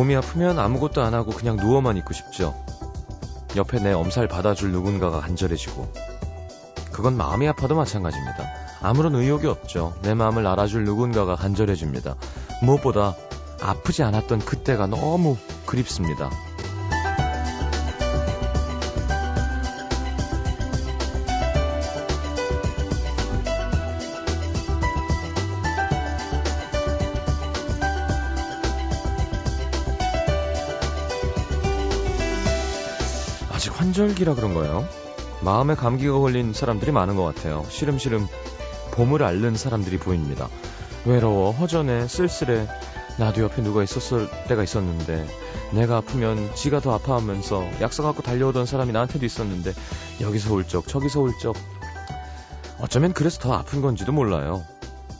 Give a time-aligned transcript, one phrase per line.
[0.00, 2.54] 몸이 아프면 아무것도 안 하고 그냥 누워만 있고 싶죠.
[3.54, 5.92] 옆에 내 엄살 받아줄 누군가가 간절해지고.
[6.90, 8.50] 그건 마음이 아파도 마찬가지입니다.
[8.80, 9.92] 아무런 의욕이 없죠.
[10.00, 12.14] 내 마음을 알아줄 누군가가 간절해집니다.
[12.62, 13.14] 무엇보다
[13.60, 16.30] 아프지 않았던 그때가 너무 그립습니다.
[34.20, 34.86] 환절기라 그런 거예요.
[35.40, 37.64] 마음에 감기가 걸린 사람들이 많은 것 같아요.
[37.68, 38.26] 시름시름
[38.92, 40.48] 봄을 앓는 사람들이 보입니다.
[41.04, 42.68] 외로워, 허전해, 쓸쓸해.
[43.18, 45.26] 나도 옆에 누가 있었을 때가 있었는데
[45.72, 49.72] 내가 아프면 지가 더 아파하면서 약속 갖고 달려오던 사람이 나한테도 있었는데
[50.20, 51.56] 여기서 울적 저기서 울적
[52.80, 54.62] 어쩌면 그래서 더 아픈 건지도 몰라요.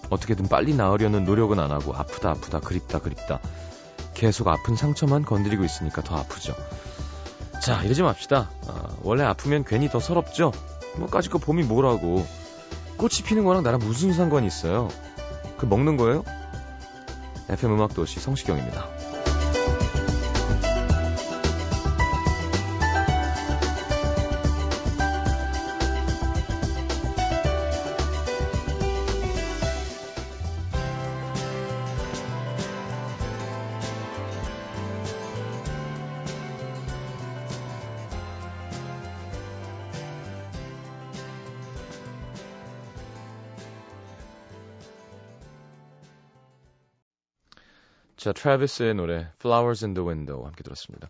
[0.09, 3.41] 어떻게든 빨리 나으려는 노력은 안 하고 아프다 아프다 그립다 그립다
[4.15, 6.55] 계속 아픈 상처만 건드리고 있으니까 더 아프죠.
[7.61, 8.51] 자 이러지 맙시다.
[8.67, 10.53] 아, 원래 아프면 괜히 더 서럽죠.
[10.97, 12.27] 뭐 까짓 거 봄이 뭐라고
[12.97, 14.89] 꽃이 피는 거랑 나랑 무슨 상관이 있어요?
[15.59, 16.25] 그 먹는 거예요?
[17.49, 19.00] FM 음악도시 성시경입니다.
[48.31, 51.09] 자, 트래비스의 노래 Flowers in the Window 함께 들었습니다.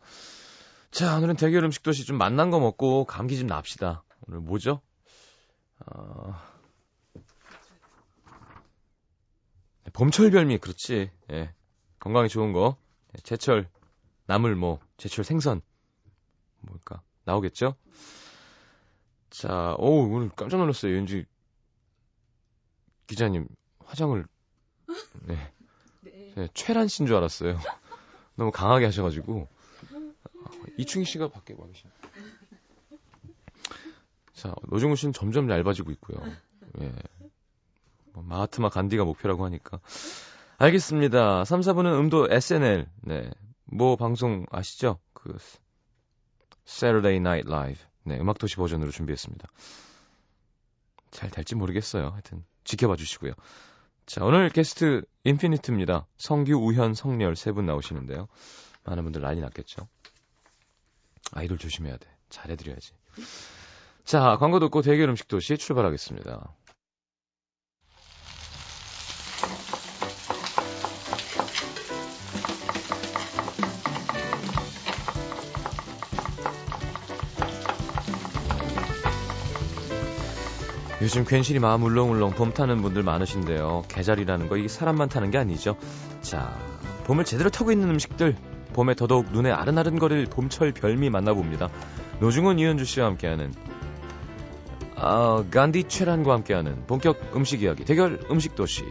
[0.90, 4.02] 자, 오늘은 대결 음식 도시 좀 맛난 거 먹고 감기 좀 납시다.
[4.26, 4.80] 오늘 뭐죠?
[5.84, 6.34] 어...
[9.92, 11.10] 봄철 별미 그렇지.
[11.32, 11.52] 예.
[11.98, 12.78] 건강에 좋은 거.
[13.14, 13.68] 예, 제철
[14.24, 15.60] 나물 뭐 제철 생선
[16.60, 17.02] 뭘까?
[17.24, 17.74] 나오겠죠?
[19.28, 20.94] 자, 오 오늘 깜짝 놀랐어요.
[20.94, 21.26] 윤지
[23.08, 23.46] 기자님
[23.84, 24.26] 화장을
[25.26, 25.52] 네.
[26.36, 27.58] 네, 최란 씨인 줄 알았어요.
[28.36, 29.48] 너무 강하게 하셔가지고.
[30.78, 31.90] 이충희 씨가 밖에 와 계시네.
[34.34, 36.18] 자, 노종훈 씨는 점점 얇아지고 있고요.
[36.80, 36.92] 예.
[38.12, 39.80] 뭐 마하트마 간디가 목표라고 하니까.
[40.58, 41.44] 알겠습니다.
[41.44, 42.86] 3, 4분은 음도 SNL.
[43.02, 43.30] 네.
[43.64, 44.98] 뭐 방송 아시죠?
[45.12, 45.36] 그,
[46.66, 47.84] Saturday Night Live.
[48.04, 49.48] 네, 음악도시 버전으로 준비했습니다.
[51.10, 52.08] 잘 될지 모르겠어요.
[52.08, 53.32] 하여튼, 지켜봐 주시고요.
[54.06, 56.06] 자, 오늘 게스트 인피니트입니다.
[56.16, 58.26] 성규, 우현, 성렬 세 분 나오시는데요.
[58.84, 59.88] 많은 분들 난리 났겠죠.
[61.32, 62.08] 아이돌 조심해야 돼.
[62.28, 62.92] 잘해드려야지.
[64.04, 66.52] 자, 광고 듣고 대결 음식 도시 출발하겠습니다.
[81.02, 83.84] 요즘 괜시리 마음 울렁울렁 봄 타는 분들 많으신데요.
[83.88, 85.76] 계절이라는 거 이게 사람만 타는 게 아니죠.
[86.20, 86.58] 자,
[87.04, 88.36] 봄을 제대로 타고 있는 음식들,
[88.74, 91.70] 봄에 더더욱 눈에 아른아른거릴 봄철 별미 만나봅니다.
[92.20, 93.54] 노중훈 이현주 씨와 함께하는
[94.96, 98.84] 아, 간디 최란과 함께하는 본격 음식 이야기 대결 음식 도시.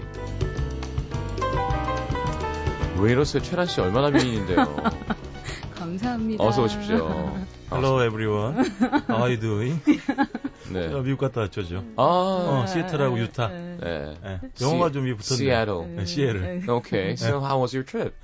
[2.98, 3.44] 왜 이러세요?
[3.44, 4.76] 최란 씨 얼마나 미인인데요.
[5.78, 6.44] 감사합니다.
[6.44, 7.38] 어서 오십시오.
[7.72, 8.66] Hello everyone.
[9.08, 9.80] How are you doing?
[10.72, 10.90] 네.
[10.90, 11.78] 저 미국 갔다 왔죠, 저.
[11.98, 13.48] 아, 어, 시애틀하고 유타.
[13.48, 13.78] 네.
[13.82, 14.14] 네.
[14.22, 14.40] 네.
[14.62, 15.44] 영어가 좀 위에 붙었네.
[15.44, 15.96] Seattle.
[15.96, 16.66] 네, 시애를.
[16.70, 17.12] Okay.
[17.14, 18.16] So how was your trip?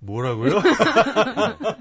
[0.00, 0.60] 뭐라고요?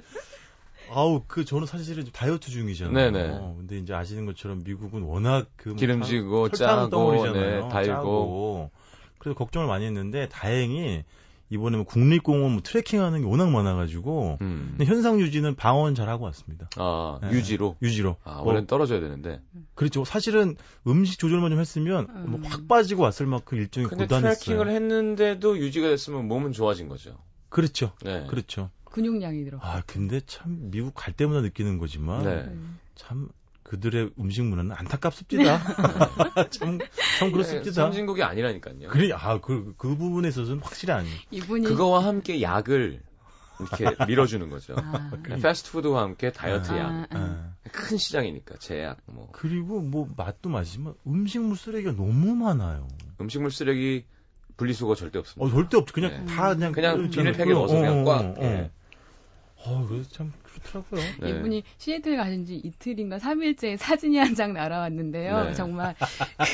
[0.92, 3.12] 아우, 그, 저는 사실은 다이어트 중이잖아요.
[3.12, 3.30] 네네.
[3.34, 5.70] 어, 근데 이제 아시는 것처럼 미국은 워낙 그.
[5.70, 7.64] 뭐 기름지고 설- 설탕 짜고 덩어리잖아요.
[7.64, 8.72] 네, 달고 짜고.
[9.18, 11.04] 그래서 걱정을 많이 했는데, 다행히,
[11.50, 14.68] 이번에 뭐 국립공원 뭐 트레킹 하는 게 워낙 많아가지고, 음.
[14.72, 16.70] 근데 현상 유지는 방언 잘 하고 왔습니다.
[16.78, 17.32] 아, 네.
[17.32, 17.76] 유지로.
[17.82, 18.18] 유지로.
[18.24, 19.42] 아, 뭐, 원래는 떨어져야 되는데.
[19.76, 20.06] 그렇죠.
[20.06, 20.56] 사실은
[20.88, 22.42] 음식 조절만 좀 했으면 음.
[22.42, 24.34] 뭐확 빠지고 왔을 만큼 일정이 근데 고단했어요.
[24.34, 27.18] 트래킹을 했는데도 유지가 됐으면 몸은 좋아진 거죠.
[27.50, 27.92] 그렇죠.
[28.04, 28.26] 네.
[28.28, 28.70] 그렇죠.
[28.86, 29.60] 근육량이 들어.
[29.62, 32.50] 아, 근데 참 미국 갈 때마다 느끼는 거지만 네.
[32.96, 33.30] 참
[33.66, 35.60] 그들의 음식 문화는 안타깝습니다.
[36.52, 36.78] 참,
[37.20, 37.72] 참 그렇습니다.
[37.72, 38.90] 선진국이 아니라니까요.
[38.90, 41.16] 그래, 아, 그, 그 부분에 있어서는 확실히 아니에요.
[41.32, 43.02] 이분이 그거와 함께 약을
[43.60, 44.76] 이렇게 밀어주는 거죠.
[44.78, 46.78] 아, 패스트푸드와 함께 다이어트 아.
[46.78, 47.08] 약.
[47.10, 47.54] 아.
[47.72, 52.88] 큰 시장이니까 제약 뭐 그리고 뭐 맛도 맛이지만 음식물 쓰레기가 너무 많아요.
[53.20, 54.06] 음식물 쓰레기
[54.58, 55.46] 분리수거 절대 없습니다.
[55.46, 55.94] 어, 절대 없죠.
[55.94, 56.34] 그냥 네.
[56.34, 57.10] 다 그냥 그냥.
[57.10, 58.22] 비닐팩에 넣어서 그냥 어, 꽉.
[58.22, 58.44] 어, 어.
[58.44, 58.72] 예.
[59.66, 61.02] 어, 그래서 참 그렇더라고요.
[61.22, 61.30] 네.
[61.30, 65.44] 이분이 시애틀 가신 지 이틀인가 3일째 사진이 한 장 날아왔는데요.
[65.46, 65.54] 네.
[65.54, 65.96] 정말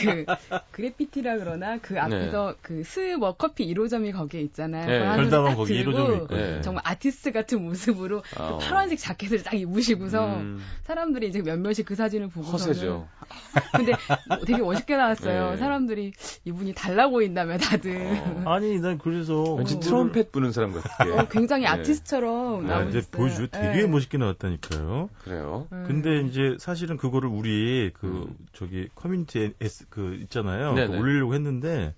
[0.04, 0.26] 그
[0.72, 4.86] 그래피티라 그러나 그 앞에서 그스 워커피 1호점이 거기에 있잖아요.
[4.86, 5.00] 네.
[5.16, 6.38] 별다방 딱 거기 들고 1호점이 있거든요.
[6.40, 6.62] 네.
[6.62, 11.96] 정말 아티스트 같은 모습으로 아, 그 파란색 자켓을 딱 입으시고서 음, 사람들이 이제 몇몇이 그
[11.96, 13.08] 사진을 보고서는 허세죠.
[13.76, 13.94] 근데
[14.28, 15.52] 뭐 되게 멋있게 나왔어요.
[15.52, 15.58] 네.
[15.58, 16.14] 사람들이
[16.46, 17.96] 이분이 달라 보인다며 다들.
[18.46, 19.54] 어, 아니, 난 그래서.
[19.56, 19.80] 왠지 어.
[19.80, 21.12] 트럼펫 부는 사람 같게.
[21.12, 21.70] 어, 굉장히 네.
[21.70, 23.00] 아티스트처럼 네, 아, 나오셨어요.
[23.00, 23.48] 이제 보여줘.
[23.48, 23.88] 되게 네.
[23.92, 25.10] 멋있게 나왔다니까요.
[25.24, 25.68] 그래요.
[25.72, 25.84] 음.
[25.88, 28.36] 근데 이제 사실은 그거를 우리 그 음.
[28.54, 30.72] 저기 커뮤니티 S 그 있잖아요.
[30.74, 31.94] 올리려고 했는데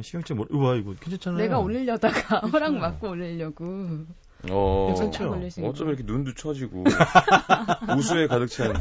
[0.00, 1.42] 시경증 뭐 우와 이거 괜찮잖아요.
[1.42, 4.04] 내가 올리려다가 허락 받고 올리려고.
[4.50, 4.94] 어?
[5.30, 6.84] 올리신 어쩜 이렇게 눈도 처지고
[7.96, 8.74] 우수에 가득 찬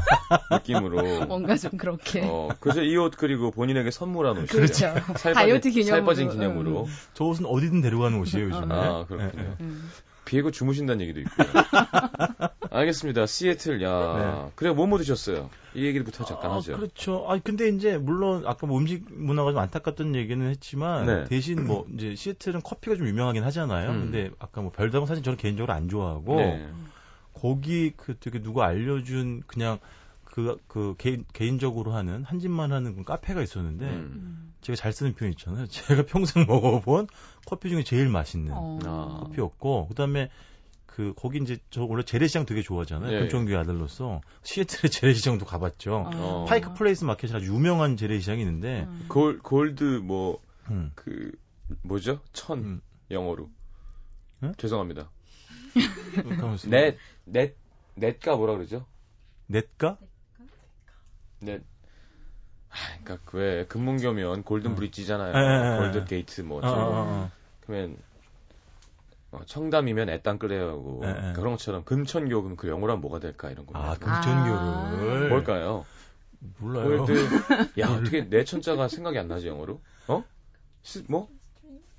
[0.52, 1.26] 느낌으로.
[1.26, 2.22] 뭔가 좀 그렇게.
[2.26, 4.48] 어, 그래서 이 옷 그리고 본인에게 선물한 옷이에요.
[4.48, 4.94] 그렇죠.
[5.18, 5.90] 살 다이어트 기념으로.
[5.96, 6.88] 살 빠진 기념으로.
[7.14, 8.76] 저 옷은 어디든 데려가는 옷이에요 요즘에.
[8.76, 9.32] 아, 그렇군요.
[9.38, 9.56] 예, 예.
[9.62, 9.90] 음.
[10.26, 11.48] 비에고 주무신다는 얘기도 있고요.
[12.72, 13.26] 알겠습니다.
[13.28, 14.46] 시애틀, 야.
[14.46, 14.52] 네.
[14.56, 15.50] 그래, 뭐 뭐 드셨어요?
[15.76, 16.76] 이 얘기부터 잠깐 아, 하죠.
[16.76, 17.26] 그렇죠.
[17.28, 21.24] 아 근데 이제 물론 아까 뭐 음식 문화가 좀 안타깝던 얘기는 했지만 네.
[21.26, 23.90] 대신 뭐 이제 시애틀은 커피가 좀 유명하긴 하잖아요.
[23.92, 24.02] 음.
[24.02, 26.68] 근데 아까 뭐 별다방 사진 저는 개인적으로 안 좋아하고 네.
[27.34, 29.80] 거기 그 되게 누가 알려준 그냥
[30.26, 34.53] 그, 그 개인, 개인적으로 하는 한 집만 하는 그 카페가 있었는데 음.
[34.64, 35.68] 제가 잘 쓰는 표현 있잖아요.
[35.70, 37.08] 제가 평생 먹어본
[37.46, 38.80] 커피 중에 제일 맛있는 어.
[38.86, 39.20] 아.
[39.24, 40.30] 커피였고 그 다음에
[40.86, 43.12] 그 거기 이제 저 원래 재래시장 되게 좋아하잖아요.
[43.12, 43.20] 예.
[43.22, 46.04] 금천교의 아들로서 시애틀의 재래시장도 가봤죠.
[46.14, 46.46] 어.
[46.48, 49.06] 파이크 플레이스 마켓이 아주 유명한 재래시장이 있는데 음.
[49.08, 50.40] 골, 골드, 뭐,
[50.70, 50.92] 음.
[50.94, 51.32] 그,
[51.82, 52.20] 뭐죠?
[52.32, 52.82] 천, 음.
[53.10, 53.50] 영어로.
[54.44, 54.54] 응?
[54.58, 55.10] 죄송합니다.
[56.40, 56.70] 가만있어.
[56.70, 57.58] 넷, 넷,
[57.96, 58.86] 넷가 뭐라 그러죠?
[59.48, 59.98] 냇가?
[61.40, 61.64] 냇.
[62.74, 65.34] 아, 그니까, 그 왜, 금문교면 golden bridge잖아요.
[65.36, 65.78] 예, 예, 예.
[65.78, 66.72] golden gate, 뭐, 어, 어.
[66.72, 67.32] 어.
[67.62, 67.98] 그러면,
[69.32, 71.34] 어, 청담이면 애땅 예.
[71.34, 73.78] 그런 것처럼 금천교 그럼 그 영어로 하면 뭐가 될까 이런 거.
[73.78, 75.30] 아, 금천교를.
[75.30, 75.86] 뭘까요?
[76.60, 77.06] 몰라요.
[77.06, 77.80] 골드.
[77.80, 79.82] 야, 어떻게 내 천자가 생각이 안 나지 영어로?
[80.08, 80.24] 어?
[80.82, 81.30] 스, 뭐?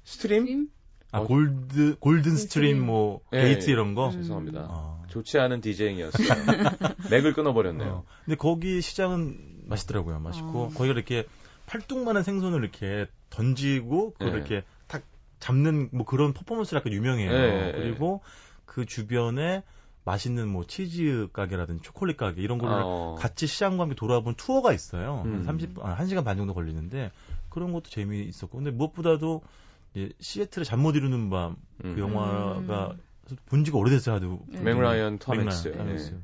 [0.05, 0.69] stream?
[1.13, 1.27] 아, 어.
[1.27, 3.73] gold, golden stream, 뭐, 예, 게이트 예.
[3.73, 4.09] 이런 거?
[4.09, 4.13] 음.
[4.13, 4.67] 죄송합니다.
[4.69, 5.03] 아.
[5.09, 6.29] 좋지 않은 디제잉이었어요.
[7.11, 7.89] 맥을 끊어버렸네요.
[7.89, 8.05] 어.
[8.25, 10.19] 근데 거기 시장은 맛있더라고요.
[10.21, 10.69] 맛있고 어.
[10.69, 11.27] 거기가 이렇게
[11.67, 14.37] 팔뚝만한 생선을 이렇게 던지고 그걸 예.
[14.37, 15.03] 이렇게 탁
[15.41, 17.31] 잡는 뭐 그런 퍼포먼스가 약간 유명해요.
[17.33, 17.73] 예.
[17.77, 18.21] 그리고
[18.65, 19.63] 그 주변에
[20.05, 23.17] 맛있는 뭐 치즈 가게라든지 초콜릿 가게 이런 거를 어.
[23.19, 25.23] 같이 시장과 함께 돌아본 투어가 있어요.
[25.25, 25.45] 음.
[25.47, 27.11] 한 30분, 아, 1시간 반 정도 걸리는데
[27.49, 29.43] 그런 것도 재미있었고 근데 무엇보다도
[29.95, 31.99] 이제 시애틀의 잠 못 이루는 밤그 음.
[31.99, 32.97] 영화가
[33.47, 34.17] 본 지가 오래됐어요.
[34.17, 34.61] 하도 네.
[34.61, 35.19] 맥라이언
[35.89, 36.21] 행스.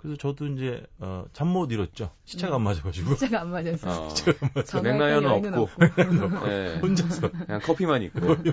[0.00, 2.10] 그래서 저도 이제 어, 잠 못 이뤘죠.
[2.24, 4.08] 시차가 안 맞아가지고 진짜가 안 맞아서.
[4.08, 4.80] 어.
[4.82, 6.48] 맥라이언은 여유는 없고.
[6.48, 6.78] 예.
[6.80, 7.30] 혼자서.
[7.30, 8.20] 그냥 커피만 있고.
[8.46, 8.52] 예.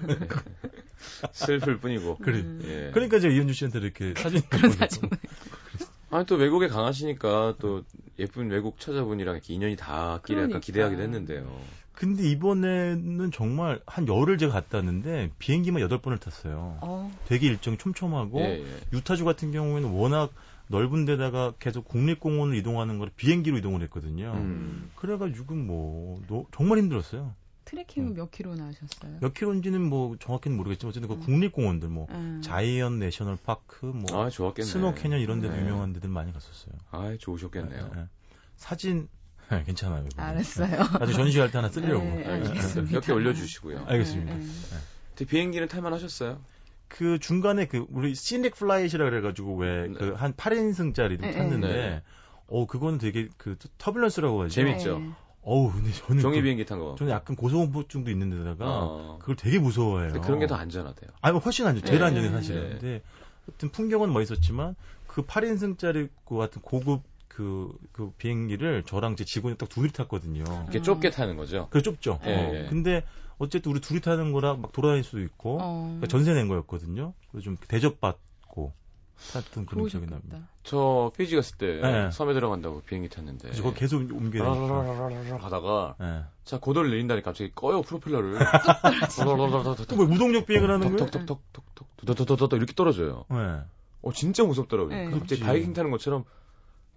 [1.32, 2.18] 슬플 뿐이고.
[2.18, 2.40] 그래.
[2.40, 2.62] 음.
[2.66, 2.92] 예.
[2.94, 4.78] 그러니까 제가 이현주 씨한테 이렇게 사진 그런 보내고.
[4.78, 5.10] 사진.
[6.12, 7.84] 아니 또 외국에 강하시니까 또
[8.20, 10.60] 예쁜 외국 처자분이랑 이렇게 인연이 닿기를 약간 그러니까.
[10.60, 11.60] 기대하기도 했는데요.
[11.94, 16.78] 근데 이번에는 정말 한 열흘 제가 갔다 왔는데 비행기만 여덟 번을 탔어요.
[16.82, 18.66] 어, 되게 일정이 촘촘하고 예, 예.
[18.94, 20.32] 유타주 같은 경우에는 워낙
[20.70, 24.34] 넓은 데다가 계속 국립공원을 이동하는 걸 비행기로 이동을 했거든요.
[24.36, 24.92] 음.
[24.96, 27.34] 그래가지고 뭐 노- 정말 힘들었어요.
[27.66, 29.18] 트레킹은 몇 킬로나 하셨어요?
[29.20, 31.20] 몇 킬로인지는 뭐 정확히는 모르겠지만 어쨌든 그 음.
[31.22, 32.42] 국립공원들 뭐 음.
[32.42, 34.30] 자이언 National Park 뭐 아.
[34.30, 35.62] 스노 캐년 이런 데도 네.
[35.62, 36.74] 유명한 데들 많이 갔었어요.
[36.92, 37.92] 아, 좋으셨겠네요.
[37.96, 38.06] 예, 예.
[38.56, 39.10] 사진
[39.52, 40.06] 예, 괜찮아요.
[40.12, 40.22] 이거.
[40.22, 40.78] 알았어요.
[41.00, 42.04] 나중에 전시할 때 하나 쓰려고.
[42.06, 42.26] 네, 예, 예.
[42.34, 42.92] 알겠습니다.
[42.94, 43.86] 몇 개 올려주시고요.
[43.86, 44.34] 알겠습니다.
[44.34, 44.42] 네,
[45.16, 45.26] 네.
[45.26, 46.40] 비행기는 탈만하셨어요?
[46.88, 49.94] 그 중간에 그 우리 scenic flight라 그래가지고 왜 네.
[49.94, 52.04] 그한 8인승짜리 네, 탔는데 네.
[52.48, 54.50] 어 그거는 되게 그 turbulence라고 하죠.
[54.50, 55.00] 재밌죠?
[55.00, 55.10] 네.
[55.42, 56.96] 어우 근데 저는 종이 그- 비행기 탄 거.
[56.98, 59.18] 저는 약간 고소공포증도 있는 데다가 어.
[59.20, 60.12] 그걸 되게 무서워해요.
[60.14, 61.10] 근데 그런 게 더 안전하대요.
[61.22, 62.06] 아니 뭐 훨씬 안전, 제일 네.
[62.06, 62.62] 안전해 사실은.
[62.64, 62.70] 네.
[62.80, 63.02] 근데
[63.48, 64.76] 하여튼 풍경은 멋있었지만
[65.08, 70.44] 그 8인승짜리 그 같은 고급 그, 그 비행기를 저랑 제 직원이 딱 둘이 탔거든요.
[70.44, 70.84] 이렇게 음.
[70.84, 71.68] 좁게 타는 거죠.
[71.70, 72.20] 그래 좁죠.
[72.26, 72.52] 예, 어.
[72.56, 72.66] 예.
[72.70, 73.04] 근데
[73.40, 77.14] 어쨌든 우리 둘이 타는 거라 막 돌아다닐 수도 있고 어, 그러니까 전세 낸 거였거든요.
[77.32, 78.74] 그래서 좀 대접받고
[79.34, 80.48] 탔던 그런 기억이 납니다.
[80.64, 82.12] 저 피지 갔을 때 네.
[82.12, 83.48] 섬에 들어간다고 비행기 탔는데.
[83.48, 86.24] 그래서 거기 계속 옮겨야 가다가 예.
[86.44, 88.38] 자 고도를 내린다니 갑자기 꺼요 프로펠러를.
[89.88, 91.10] 또왜 무동력 비행을 하는 거예요?
[91.10, 93.26] 톡톡톡톡톡 두더더더더 이렇게 떨어져요.
[93.32, 93.62] 예.
[94.02, 94.96] 어 진짜 무섭더라고요.
[94.96, 95.10] 네.
[95.12, 95.42] 갑자기.
[95.42, 96.24] 바이킹 타는 것처럼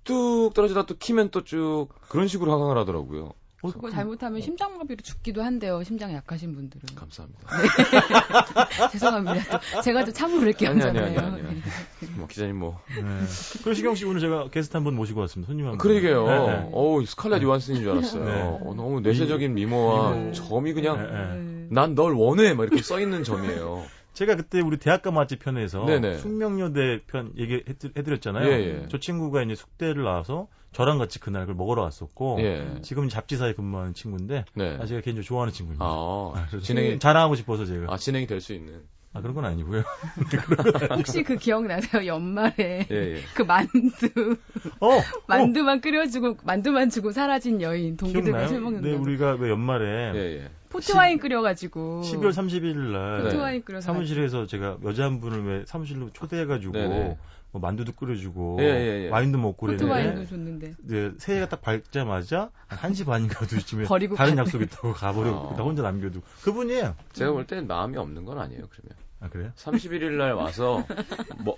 [0.04, 3.32] 뚝 떨어지다 또 키면 또 쭉 그런 식으로 하강을 하더라고요.
[3.62, 5.82] 어, 그거 잘못하면 심장마비로 죽기도 한대요.
[5.84, 6.82] 심장이 약하신 분들은.
[6.94, 7.46] 감사합니다.
[8.90, 9.60] 죄송합니다.
[9.74, 10.70] 또 제가 또 참으를게요.
[10.70, 11.62] 아니, 아니, 아니, 아니, 아니.
[12.16, 13.02] 뭐 기자님 뭐 네.
[13.60, 15.48] 그럼 시경 씨 오늘 제가 게스트 한번 모시고 왔습니다.
[15.50, 15.78] 손님 한 분.
[15.78, 16.26] 그러게요.
[16.26, 16.68] 네, 네.
[16.72, 18.24] 어우 스칼렛 요한슨인 줄 알았어요.
[18.24, 18.40] 네.
[18.42, 20.32] 어, 너무 내세적인 미모와 미모.
[20.32, 21.66] 점이 그냥 네, 네.
[21.70, 23.84] 난널 원해 막 이렇게 써 있는 점이에요.
[24.20, 26.18] 제가 그때 우리 대학가 맛집 편에서 네네.
[26.18, 28.50] 숙명여대 편 얘기해드렸잖아요.
[28.50, 28.86] 예, 예.
[28.90, 32.82] 저 친구가 이제 숙대를 나와서 저랑 같이 그날 그걸 먹으러 왔었고 예.
[32.82, 34.76] 지금 잡지사에 근무하는 친구인데 네.
[34.78, 35.86] 아, 제가 개인적으로 좋아하는 친구입니다.
[35.86, 38.82] 아, 진행이 자랑하고 싶어서 제가 아 진행이 될 수 있는.
[39.14, 39.82] 아 그런 건 아니고요.
[40.96, 42.04] 혹시 그 기억나세요?
[42.06, 43.16] 연말에 예, 예.
[43.34, 44.36] 그 만두
[44.80, 48.60] 어, 어 만두만 끓여주고 만두만 주고 사라진 여인 동기들과 술?
[48.60, 49.00] 먹는 네, 거.
[49.00, 50.50] 우리가 왜 연말에 예, 예.
[50.70, 53.24] 포트 와인 끓여가지고 12월 31일 날 네.
[53.24, 57.18] 포트 와인 끓여서 사무실에서 제가 여자 한 분을 왜 사무실로 초대해가지고 네네.
[57.52, 59.08] 뭐 만두도 끓여주고 예, 예, 예.
[59.08, 64.14] 와인도 먹고 포트 그랬는데 와인도 줬는데 네, 새해가 딱 밝자마자 한 1시 반인가 2시쯤에 버리고
[64.14, 64.42] 다른 가네.
[64.46, 65.54] 약속 있다고 가버리고 어.
[65.56, 66.94] 나 혼자 남겨두고 그분이에요.
[67.12, 68.62] 제가 볼 땐 마음이 없는 건 아니에요.
[68.70, 69.50] 그러면 아 그래요?
[69.56, 70.86] 31일 날 와서
[71.38, 71.56] 뭐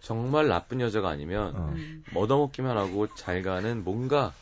[0.00, 1.72] 정말 나쁜 여자가 아니면 어.
[1.76, 2.02] 음.
[2.14, 4.32] 얻어먹기만 하고 잘 가는 뭔가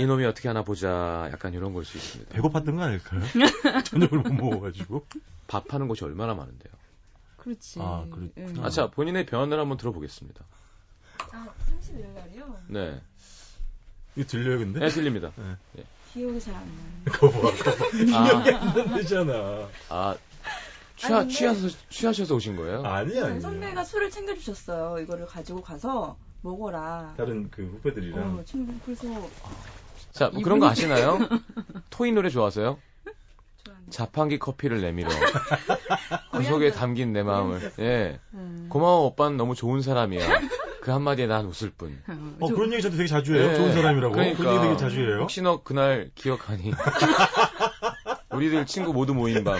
[0.00, 2.36] 이놈이 어떻게 하나 보자 약간 이런 걸 수 있습니다.
[2.36, 3.20] 배고팠던 거 아닐까요?
[3.84, 5.06] 저녁을 못 먹어가지고.
[5.48, 6.72] 밥 하는 곳이 얼마나 많은데요.
[7.36, 7.80] 그렇지.
[7.80, 8.30] 아, 그렇구나.
[8.60, 8.64] 음.
[8.64, 10.44] 아, 자 본인의 변을 한번 들어보겠습니다.
[11.32, 12.56] 아, 31일 날이요?
[12.68, 13.00] 네,
[14.16, 14.80] 이거 들려요 근데?
[14.80, 15.32] 네 들립니다.
[16.12, 17.04] 기억이 잘 안 나요.
[17.04, 17.48] 그거 봐.
[18.16, 18.44] 아,
[18.84, 19.68] 안 되잖아.
[19.88, 20.16] 아
[20.96, 22.82] 취하, 아니, 근데- 취하서 취하셔서 오신 거예요?
[22.84, 23.26] 아니야.
[23.26, 23.40] 아니야.
[23.40, 25.00] 선배가 술을 챙겨주셨어요.
[25.00, 27.14] 이거를 가지고 가서 먹어라.
[27.16, 28.38] 다른 그 후배들이랑.
[28.38, 29.30] 어, 친구 그래서
[30.10, 31.18] 자, 뭐 그런 거 아시나요?
[31.90, 32.78] 토이 노래 좋아하세요?
[33.90, 35.08] 자판기 커피를 내밀어.
[36.32, 37.72] 그 속에 담긴 내 마음을.
[37.78, 38.20] 예.
[38.34, 38.66] 음.
[38.70, 40.26] 고마워, 오빠는 너무 좋은 사람이야.
[40.80, 41.96] 그 한마디에 난 웃을 뿐.
[42.40, 43.50] 어 좀- 그런 얘기 저도 되게 자주 해요.
[43.50, 43.54] 예.
[43.54, 44.14] 좋은 사람이라고.
[44.14, 44.36] 그러니까.
[44.38, 45.18] 그런 얘기 되게 자주 해요.
[45.20, 46.72] 혹시 너 그날 기억하니?
[48.32, 49.58] 우리들 친구 모두 모인 밤.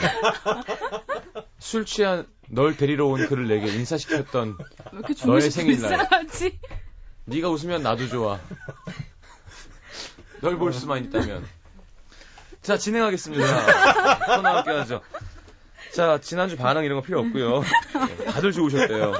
[1.63, 4.59] 술 취한 널 데리러 온 그를 내게 인사시켰던
[4.93, 5.97] 왜 이렇게 너의 생일날.
[5.97, 6.59] 불쌍하지?
[7.27, 8.41] 네가 웃으면 나도 좋아.
[10.41, 11.47] 널 볼 수만 있다면.
[12.63, 14.37] 자, 진행하겠습니다.
[14.37, 15.03] 코너 함께 하죠.
[15.95, 17.61] 자, 지난주 반응 이런 거 필요 없고요.
[17.61, 19.15] 네, 다들 좋으셨대요.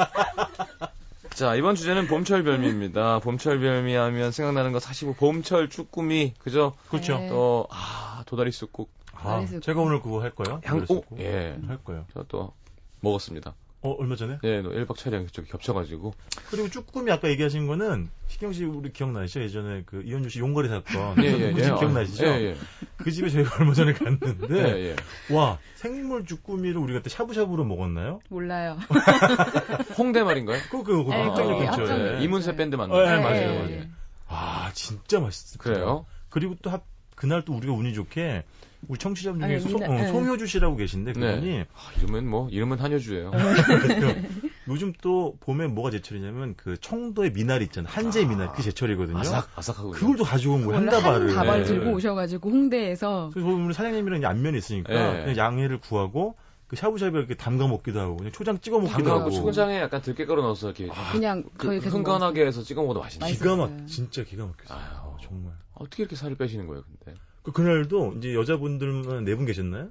[1.31, 3.21] 자, 이번 주제는 봄철 별미입니다.
[3.21, 6.75] 봄철 별미 하면 생각나는 거 사실 뭐 봄철 쭈꾸미, 그죠?
[6.91, 7.19] 그렇죠.
[7.19, 7.29] 네.
[7.29, 8.91] 또, 아, 도다리 쑥국.
[9.25, 10.61] 아, 제가 오늘 그거 할 거예요.
[10.65, 11.57] 향, 오, 예.
[11.67, 12.07] 할 거예요.
[12.15, 12.53] 저또
[13.01, 13.55] 먹었습니다.
[13.85, 14.39] 어 얼마 전에?
[14.45, 16.15] 예, 1박 촬영 저기 겹쳐가지고.
[16.51, 19.43] 그리고 쭈꾸미 아까 얘기하신 거는 신경 씨 우리 기억나시죠?
[19.43, 21.17] 예전에 그 이현주 씨 용거리 사건.
[21.25, 21.65] 예, 예, 그 예.
[21.65, 22.25] 집 기억나시죠?
[22.27, 22.57] 예, 예.
[22.97, 24.95] 그 집에 저희가 얼마 전에 갔는데 예,
[25.31, 25.35] 예.
[25.35, 28.21] 와 생물 쭈꾸미를 우리가 그때 샤브샤브로 먹었나요?
[28.29, 28.79] 몰라요.
[29.99, 30.61] 홍대 말인가요?
[30.71, 31.87] 그, 그, 그, 예, 합정역 예, 근처에.
[31.89, 32.23] 합정역.
[32.23, 32.97] 이문세 밴드 맞나요?
[33.01, 33.71] 어, 예, 네, 맞아요, 예, 맞아요.
[33.73, 33.89] 예.
[34.29, 35.59] 아, 진짜 맛있어.
[35.59, 36.07] 그래요?
[36.29, 36.85] 그리고 또 합,
[37.17, 38.45] 그날 또 우리가 운이 좋게
[38.89, 40.07] 우리 청취자분 중에 아니, 소, 어, 예.
[40.09, 41.67] 송효주 씨라고 계신데 그분이 네.
[41.73, 43.31] 아, 이름은 뭐 이름은 한효주예요.
[44.69, 47.93] 요즘 또 봄에 뭐가 제철이냐면 그 청도의 미나리 있잖아요.
[47.93, 49.19] 한제 미나리 그 제철이거든요.
[49.19, 49.91] 아삭 아삭하고.
[49.93, 50.79] 그걸 또 가지고 온 거예요.
[50.81, 51.29] 한 다발을.
[51.29, 51.65] 한 다발 네.
[51.65, 55.21] 들고 오셔가지고 홍대에서 그래서 우리 사장님이랑 이제 안면이 있으니까 네.
[55.25, 56.37] 그냥 양해를 구하고
[56.67, 60.43] 그 샤브샤브에 이렇게 담가 먹기도 하고 그냥 초장 찍어 먹기도 담가고 하고 초장에 약간 들깨가루
[60.43, 63.27] 넣어서 이렇게 그냥 그 흥건하게 해서 찍어 먹어도 맛있네.
[63.27, 63.87] 맛있- 기가 막.
[63.87, 64.79] 진짜 기가 막혔어요.
[64.79, 64.87] 아유.
[65.03, 65.53] 어, 정말.
[65.75, 67.19] 어떻게 이렇게 살을 빼시는 거예요, 근데?
[67.43, 69.91] 그 그날도 이제 여자분들만 네 분 계셨나요?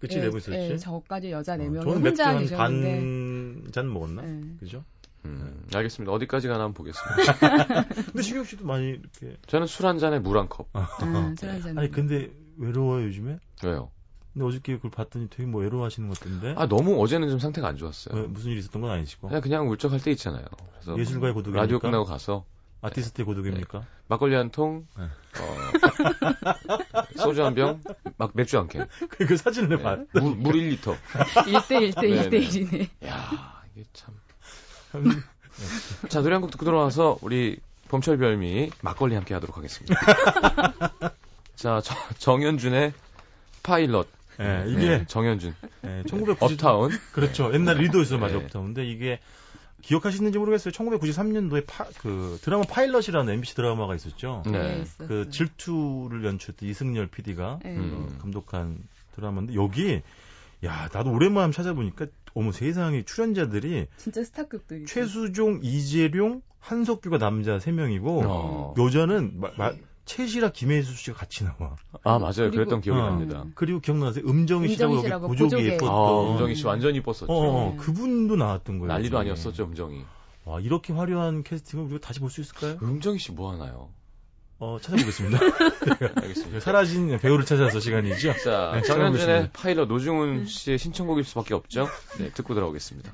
[0.00, 0.56] 그치 네분 있었지.
[0.58, 2.38] 예, 저까지 여자 네 어, 명이 저는 맥주 혼자 한
[2.80, 4.24] 계셨는데 반잔 먹었나?
[4.26, 4.40] 예.
[4.58, 4.84] 그죠?
[5.24, 6.12] 음, 알겠습니다.
[6.12, 7.84] 어디까지 가나 한번 보겠습니다.
[8.10, 10.66] 근데 신경 씨도 많이 이렇게 저는 술 한 잔에 물 한 컵.
[10.72, 11.78] 아, 술 한 잔.
[11.78, 13.38] 아니 근데 외로워요 요즘에?
[13.64, 13.90] 왜요?
[14.32, 16.54] 근데 어저께 그걸 봤더니 되게 뭐 외로워하시는 것 같던데.
[16.56, 18.20] 아, 너무 어제는 좀 상태가 안 좋았어요.
[18.20, 19.28] 왜, 무슨 일 있었던 건 아니시고.
[19.28, 20.44] 그냥 그냥 울적할 때 있잖아요.
[20.80, 21.60] 그래서 예술가의 고독입니까?
[21.62, 22.44] 라디오 끝나고 가서
[22.82, 23.84] 아티스트의 고독입니까?
[24.08, 25.04] 막걸리 한 통, 네.
[25.04, 25.56] 어,
[27.16, 27.80] 소주 한 병,
[28.18, 29.82] 막 맥주 한 캔, 그, 그 사진을 네.
[29.82, 29.98] 봐.
[30.12, 30.96] 물, 물 1리터.
[31.14, 33.06] 1대 1대 네, 1대 1이네.
[33.08, 34.14] 야 이게 참.
[36.08, 37.58] 자, 노래 한 곡 듣고 들어와서 우리
[37.88, 39.94] 봄철 별미 막걸리 함께 하도록 하겠습니다.
[41.54, 42.92] 자, 저- 정연준의
[43.62, 44.08] 파일럿.
[44.40, 45.54] 예, 이게 네, 정연준.
[45.84, 46.90] 예, 1990 업타운.
[47.12, 47.52] 그렇죠.
[47.54, 48.44] 옛날 리더였어요, 맞아 네.
[48.44, 49.20] 업타운인데 이게
[49.82, 50.72] 기억하시는지 모르겠어요.
[50.72, 54.42] 1993년도에 파, 그 드라마 파일럿이라는 MBC 드라마가 있었죠.
[54.46, 54.82] 네.
[54.82, 55.08] 있었어요.
[55.08, 57.68] 그 질투를 연출했던 이승렬 PD가 예.
[57.68, 58.16] 음.
[58.20, 58.78] 감독한
[59.14, 60.00] 드라마인데 여기
[60.64, 64.86] 야 나도 오랜만에 찾아보니까 어머 세상에 출연자들이 진짜 스타급들이.
[64.86, 68.74] 최수종, 이재룡, 한석규가 남자 3 명이고 어.
[68.78, 69.72] 여자는 마- 마-
[70.16, 71.76] 최시라, 김혜수 씨가 같이 나와.
[72.04, 72.32] 아, 맞아요.
[72.50, 73.04] 그리고- 그랬던 기억이 어.
[73.04, 73.44] 납니다.
[73.54, 74.24] 그리고 기억나세요?
[74.26, 75.64] 음정희 씨라고 여기 보조개.
[75.64, 77.26] 예뻤던 아, 음정희 씨 완전 이뻤었죠.
[77.32, 77.76] 어, 어, 네.
[77.78, 78.92] 그분도 나왔던 거예요.
[78.92, 79.20] 난리도 저기.
[79.30, 80.04] 아니었었죠, 음정희.
[80.44, 82.76] 와, 이렇게 화려한 캐스팅을 우리가 다시 볼 수 있을까요?
[82.82, 83.88] 음정희 씨 뭐 하나요?
[84.58, 85.38] 어, 찾아보겠습니다.
[86.22, 86.60] 알겠습니다.
[86.60, 88.32] 사라진 배우를 찾아서 시간이죠.
[88.44, 89.50] 자, 네, 정현준의.
[89.52, 91.88] 파일럿 노중훈 씨의 신청곡일 수밖에 없죠.
[92.18, 93.12] 네, 듣고 들어오겠습니다.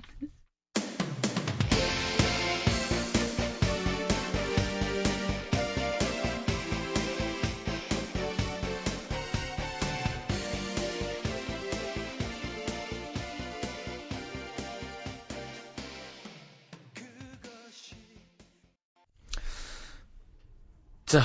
[21.08, 21.22] 자,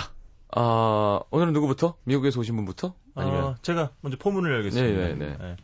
[0.50, 1.96] 아, 오늘은 누구부터?
[2.06, 2.94] 미국에서 오신 분부터?
[3.16, 3.44] 아니면?
[3.44, 4.98] 어, 제가 먼저 포문을 열겠습니다.
[4.98, 5.38] 네, 네, 네.
[5.42, 5.58] 예.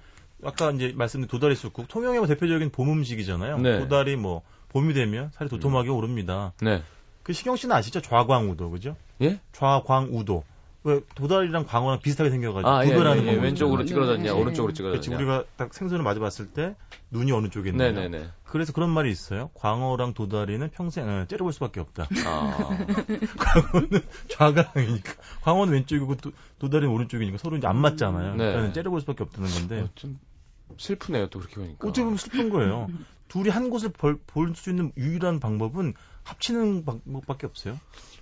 [0.44, 3.60] 아까 이제 말씀드린 도다리 쑥국, 통영의 뭐 대표적인 봄 음식이잖아요.
[3.60, 3.80] 네.
[3.80, 6.52] 도다리 뭐 봄이 되면 살이 도톰하게 오릅니다.
[6.62, 6.84] 네.
[7.24, 8.02] 그 시경 씨는 아시죠?
[8.02, 8.98] 좌광우도 그죠?
[9.22, 9.40] 예?
[9.54, 10.44] 좌광우도.
[10.90, 13.26] 왜 도다리랑 광어랑 비슷하게 생겨가지고 아, 예, 구별하는 예, 예.
[13.28, 13.86] 방법이 왼쪽으로.
[13.86, 14.30] 찌그러졌냐, 네.
[14.32, 15.18] 오른쪽으로 찌그러졌냐.
[15.18, 16.76] 우리가 딱 생선을 마주 봤을 때
[17.12, 17.92] 눈이 어느 쪽에 있나요?
[17.94, 18.28] 네네네.
[18.44, 19.50] 그래서 그런 말이 있어요.
[19.54, 22.08] 광어랑 도다리는 평생 어, 째려볼 수밖에 없다.
[22.26, 22.58] 아,
[23.38, 28.36] 광어는 좌광이니까 광어는 왼쪽이고 도, 도다리는 오른쪽이니까 서로 이제 안 맞잖아요.
[28.36, 28.52] 네.
[28.52, 30.20] 그러니까 째려볼 수밖에 없다는 건데 어, 좀
[30.78, 31.88] 슬프네요, 또 그렇게 보니까.
[31.88, 32.88] 어떻게 보면 슬픈 거예요.
[33.28, 34.20] 둘이 한 곳을 볼
[34.56, 35.94] 수 있는 유일한 방법은
[36.24, 37.80] 합치는 방법밖에 없어요.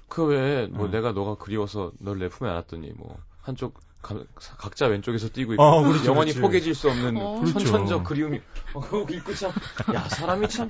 [0.09, 0.91] 그 외에, 뭐, 어.
[0.91, 4.15] 내가 너가 그리워서 널 내 품에 안았더니, 뭐, 한쪽, 가-
[4.57, 6.41] 각자 왼쪽에서 뛰고 있고, 어, 그렇죠, 영원히 그렇지.
[6.41, 7.39] 포개질 수 없는 어.
[7.41, 7.59] 그렇죠.
[7.59, 8.39] 선천적 그리움이,
[8.73, 9.51] 어, 그거 읽고 참,
[9.93, 10.69] 야, 사람이 참,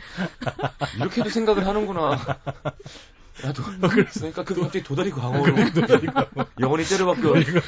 [0.98, 2.18] 이렇게도 생각을 하는구나.
[3.44, 5.54] 나도, 그러니까 그게 갑자기 도다리 광어로,
[6.60, 7.22] 영원히 째려밖에,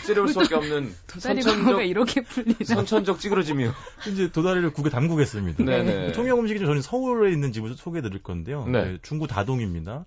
[0.08, 2.56] 째려볼 수밖에 없는 도다리 선천적, 광어가 이렇게 풀리나?
[2.66, 3.72] 선천적 찌그러짐이요.
[4.12, 5.64] 이제 도다리를 국에 담그겠습니다.
[5.64, 6.14] 네네.
[6.14, 8.66] 통영 음식이 저는 서울에 있는 집을 소개해 드릴 건데요.
[8.66, 8.84] 네.
[8.86, 10.06] 네, 중구 다동입니다.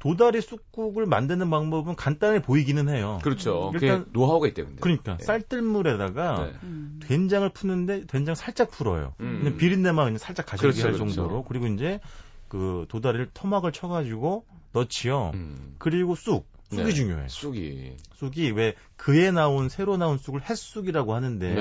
[0.00, 3.20] 도다리 쑥국을 만드는 방법은 간단해 보이기는 해요.
[3.22, 3.70] 그렇죠.
[3.72, 4.80] 그게 일단- 노하우가 있대요, 근데.
[4.80, 5.24] 그러니까 네.
[5.24, 6.52] 쌀뜨물에다가 네.
[6.64, 7.00] 음.
[7.04, 9.14] 된장을 푸는데 된장 살짝 풀어요.
[9.20, 9.40] 음.
[9.42, 11.12] 그냥 비린내만 그냥 살짝 가시게 그렇죠, 할 그렇죠.
[11.12, 11.44] 정도로.
[11.44, 12.00] 그리고 이제
[12.48, 15.32] 그 도다리를 토막을 쳐가지고 넣지요.
[15.34, 15.74] 음.
[15.78, 16.49] 그리고 쑥.
[16.70, 16.92] 쑥이 네.
[16.92, 17.28] 중요해.
[17.28, 17.96] 쑥이.
[18.14, 21.54] 쑥이 왜 그에 나온 새로 나온 쑥을 햇쑥이라고 하는데 네.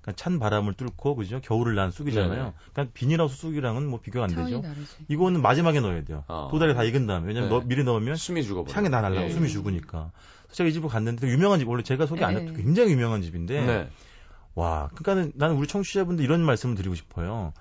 [0.00, 2.30] 그러니까 찬 바람을 뚫고 그죠 겨울을 난 쑥이잖아요.
[2.30, 2.52] 네네.
[2.72, 4.60] 그러니까 비닐하우스 쑥이랑은 뭐 비교가 안 되죠.
[4.62, 4.96] 다르지.
[5.08, 6.24] 이거는 마지막에 넣어야 돼요.
[6.28, 6.48] 아.
[6.50, 7.54] 도다리 다 익은 다음에 왜냐면 네.
[7.54, 8.74] 넣- 미리 넣으면 숨이 죽어버려.
[8.74, 9.48] 향이 나 날라고 예, 숨이 예.
[9.52, 10.10] 죽으니까.
[10.44, 12.38] 그래서 제가 이 집을 갔는데 유명한 집 원래 제가 소개 안 예.
[12.38, 13.88] 했던 굉장히 유명한 집인데 네.
[14.54, 17.52] 와 그러니까는 나는 우리 청취자분들 이런 말씀을 드리고 싶어요.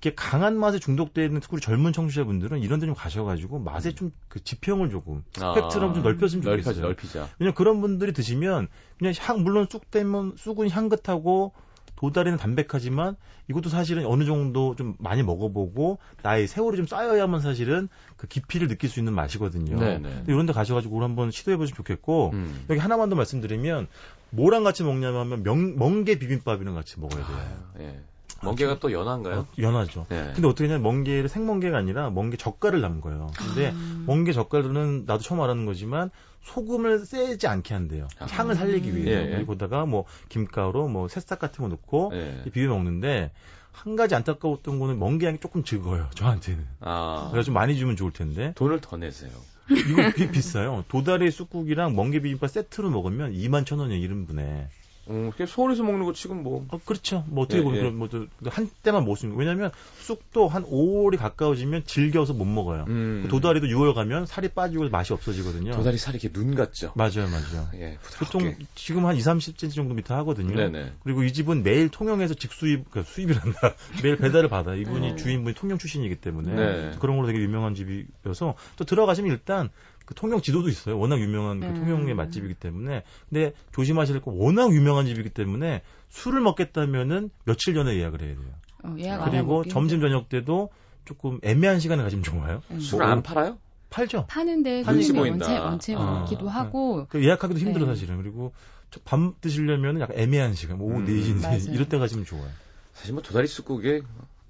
[0.00, 4.42] 이렇게 강한 맛에 중독되어 있는 특히 젊은 청취자분들은 이런 데 좀 가셔가지고 맛에 좀 그
[4.44, 5.54] 지평을 조금 아.
[5.54, 6.86] 스펙트럼 좀 넓혔으면 넓히자, 좋겠어요.
[6.86, 7.28] 넓히자.
[7.38, 8.68] 왜냐면 그런 분들이 드시면
[8.98, 11.52] 그냥 향 물론 쑥 되면 쑥은 향긋하고
[11.96, 13.16] 도다리는 담백하지만
[13.48, 18.88] 이것도 사실은 어느 정도 좀 많이 먹어보고 나의 세월이 좀 쌓여야만 사실은 그 깊이를 느낄
[18.88, 19.78] 수 있는 맛이거든요.
[19.78, 20.00] 네네.
[20.02, 22.64] 근데 이런 데 가셔가지고 오늘 한번 시도해보시면 좋겠고 음.
[22.70, 23.88] 여기 하나만 더 말씀드리면
[24.30, 27.36] 뭐랑 같이 먹냐면 명, 멍게 비빔밥이랑 같이 먹어야 돼요.
[27.78, 28.00] 아유, 예.
[28.42, 29.40] 멍게가 또 연한가요?
[29.40, 30.06] 어, 연하죠.
[30.08, 30.32] 네.
[30.34, 33.30] 근데 어떻게 하냐면 멍게를 생멍게가 아니라 멍게 젓갈을 담은 거예요.
[33.36, 34.04] 근데 음.
[34.06, 36.10] 멍게 젓갈은 나도 처음 알았는 거지만
[36.42, 38.08] 소금을 세지 않게 한대요.
[38.18, 38.26] 아.
[38.26, 39.10] 향을 살리기 위해서.
[39.10, 39.34] 예, 예.
[39.36, 42.42] 그리고다가 뭐 김가루, 뭐 새싹 같은 거 넣고 예.
[42.52, 43.32] 비벼 먹는데
[43.72, 46.08] 한 가지 안타까웠던 거는 멍게 향이 조금 적어요.
[46.14, 46.66] 저한테는.
[46.80, 47.28] 아.
[47.30, 49.30] 그래서 좀 많이 주면 좋을 텐데 돈을 더 내세요.
[49.70, 50.84] 이거 되게 비싸요.
[50.88, 54.08] 도다리 쑥국이랑 멍게 비빔밥 세트로 먹으면 2만 천 원이에요.
[54.08, 54.66] 1인분에.
[55.10, 56.66] 음, 그냥 서울에서 먹는 거 치곤 뭐.
[56.68, 57.24] 어, 그렇죠.
[57.28, 57.80] 뭐 어떻게 예, 보면 예.
[57.80, 59.38] 그런 뭐한 때만 못 씁니다.
[59.38, 62.84] 왜냐면 쑥도 한 5월이 가까워지면 질겨서 못 먹어요.
[62.88, 63.26] 음.
[63.30, 65.72] 도다리도 6월 가면 살이 빠지고 맛이 없어지거든요.
[65.72, 66.92] 도다리 살이 이렇게 눈 같죠?
[66.94, 67.68] 맞아요, 맞아요.
[67.74, 68.54] 예, 보통.
[68.74, 70.54] 지금 한 2, 30cm 정도 밑에 하거든요.
[70.54, 70.92] 네네.
[71.04, 73.74] 그리고 이 집은 매일 통영에서 직수입, 그러니까 수입이란다.
[74.02, 74.74] 매일 배달을 받아.
[74.74, 75.16] 이분이 어.
[75.16, 76.96] 주인분이 통영 출신이기 때문에 네.
[76.98, 79.70] 그런 걸로 되게 유명한 집이어서 또 들어가시면 일단
[80.08, 80.98] 그 통영 지도도 있어요.
[80.98, 81.74] 워낙 유명한 그 음.
[81.74, 83.02] 통영의 맛집이기 때문에.
[83.28, 88.46] 근데 조심하실 거 워낙 유명한 집이기 때문에 술을 먹겠다면은 며칠 전에 예약을 해야 돼요.
[88.84, 90.70] 어, 예약 안 그리고 점심 저녁 때도
[91.04, 92.62] 조금 애매한 시간에 가시면 좋아요.
[92.70, 92.80] 음.
[92.80, 93.58] 술안 팔아요?
[93.90, 94.24] 팔죠.
[94.28, 95.18] 파는데 손님이.
[95.18, 95.98] 원체 원체 아.
[95.98, 97.92] 많기도 하고 그 예약하기도 힘들어 네.
[97.92, 98.16] 사실은.
[98.16, 98.54] 그리고
[98.90, 101.74] 저밤 드시려면 약간 애매한 시간, 뭐 오후 음, 4시인데 맞아요.
[101.74, 102.48] 이럴 때 가시면 좋아요.
[102.94, 104.00] 사실 뭐 도다리 쑥국에,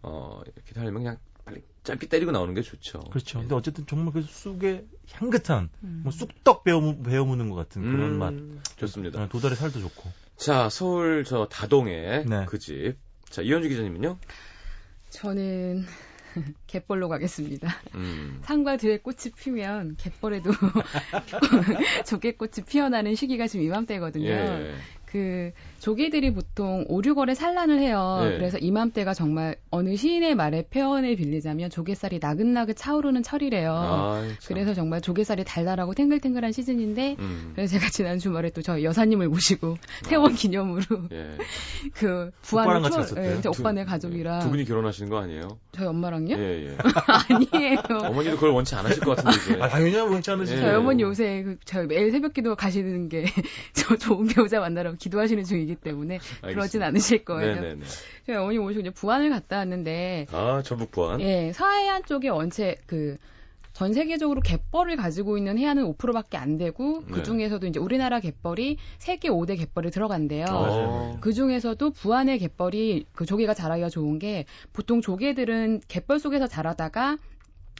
[0.03, 1.17] 어, 이렇게 달면 그냥
[1.89, 3.01] 짧게 때리고 나오는 게 좋죠.
[3.11, 3.39] 그렇죠.
[3.39, 3.43] 예.
[3.43, 6.01] 근데 어쨌든 정말 그 쑥의 향긋한 음.
[6.03, 8.35] 뭐 쑥떡 베어 베어 무는 것 같은 그런 음, 맛.
[8.77, 9.23] 좋습니다.
[9.23, 10.11] 어, 도다리 살도 좋고.
[10.37, 12.45] 자, 서울 저 다동에 네.
[12.47, 12.97] 그 집.
[13.31, 14.19] 자, 이현주 기자님은요?
[15.09, 15.87] 저는
[16.67, 17.75] 갯벌로 가겠습니다.
[17.95, 18.41] 음.
[18.45, 20.51] 산과 들에 꽃이 피면 갯벌에도
[22.07, 24.29] 조개꽃이 피어나는 시기가 지금 이맘때거든요.
[24.29, 24.75] 예.
[25.07, 28.21] 그 조개들이 보통 5, 6월에 산란을 해요.
[28.23, 28.37] 네.
[28.37, 33.73] 그래서 이맘때가 정말 어느 시인의 말에 표현을 빌리자면 조개살이 나긋나긋 차오르는 철이래요.
[33.73, 34.55] 아, 참.
[34.55, 37.53] 그래서 정말 조개살이 달달하고 탱글탱글한 시즌인데 음.
[37.55, 41.31] 그래서 제가 지난 주말에 또 저희 여사님을 모시고 태원 기념으로 예.
[41.95, 43.37] 그 오빠랑 부안을 같이 갔었대요?
[43.37, 45.59] 예, 두- 오빠네 가족이랑 두 분이 결혼하시는 거 아니에요?
[45.73, 46.37] 저희 엄마랑요?
[46.37, 46.77] 예, 예.
[47.31, 47.79] 아니에요.
[48.05, 49.63] 어머니도 그걸 원치 않으실 것 같은데, 이제.
[49.63, 50.57] 아, 당연히 하면 괜찮으시죠.
[50.59, 50.61] 예.
[50.63, 53.25] 저희 어머니 요새 그 저희 매일 새벽 기도 가시는 게
[53.75, 56.87] 저 좋은 배우자 만나러 기도하시는 중이 기 때문에 그러진 알겠습니다.
[56.87, 57.55] 않으실 거예요.
[57.55, 57.85] 네네네.
[58.27, 61.21] 저희 어머니 모시고 이제 부안을 갔다 왔는데 아, 전북 부안.
[61.21, 63.17] 예, 서해안 쪽에 원체 그
[63.79, 67.13] 전 세계적으로 갯벌을 가지고 있는 해안은 5%밖에 안 되고 네.
[67.13, 70.47] 그 중에서도 이제 우리나라 갯벌이 세계 5대 갯벌에 들어간대요.
[70.51, 71.17] 어.
[71.21, 77.19] 그 중에서도 부안의 갯벌이 그 조개가 자라기가 좋은 게 보통 조개들은 갯벌 속에서 자라다가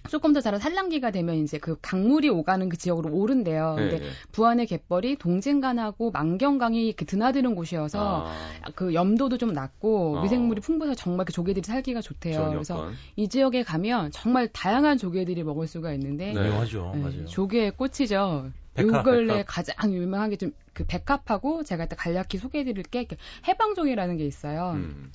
[0.09, 3.75] 조금 더 자라 산란기가 되면 이제 그 강물이 오가는 그 지역으로 오른대요.
[3.77, 4.07] 근데 네.
[4.33, 10.23] 부안의 갯벌이 동진강하고 만경강이 이렇게 드나드는 곳이어서 아, 그 염도도 좀 낮고 어.
[10.23, 12.35] 미생물이 풍부해서 정말 그 조개들이 살기가 좋대요.
[12.35, 12.91] 좋은 그래서.
[13.17, 16.43] 이 지역에 가면 정말 다양한 조개들이 먹을 수가 있는데 네.
[16.43, 17.27] 네, 맞아요.
[17.27, 18.51] 조개의 꽃이죠.
[18.75, 19.47] 백합, 요 근래 백합.
[19.47, 23.09] 가장 유명한 게 좀 그 백합하고 제가 일단 간략히 소개해드릴 게
[23.49, 24.75] 해방종이라는 게 있어요.
[24.77, 25.11] 음.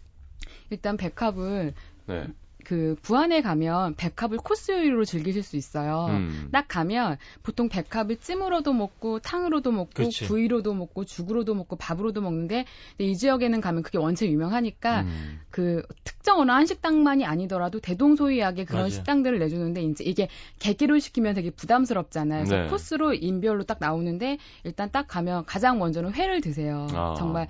[0.69, 1.74] 일단 백합을
[2.08, 2.28] 네.
[2.63, 6.08] 그 부안에 가면 백합을 코스 요리로 즐기실 수 있어요.
[6.10, 6.49] 음.
[6.52, 10.28] 딱 가면 보통 백합을 찜으로도 먹고 탕으로도 먹고 그렇지.
[10.28, 12.65] 구이로도 먹고 죽으로도 먹고 밥으로도 먹는데
[12.97, 15.39] 이 지역에는 가면 그게 원체 유명하니까 음.
[15.49, 18.89] 그 특정 어느 한 식당만이 아니더라도 대동소이하게 그런 맞아요.
[18.89, 20.28] 식당들을 내주는데 이제 이게
[20.60, 22.45] 개기로 시키면 되게 부담스럽잖아요.
[22.45, 22.69] 그래서 네.
[22.69, 26.88] 코스로 인별로 딱 나오는데 일단 딱 가면 가장 먼저는 회를 드세요.
[26.93, 27.15] 아.
[27.17, 27.47] 정말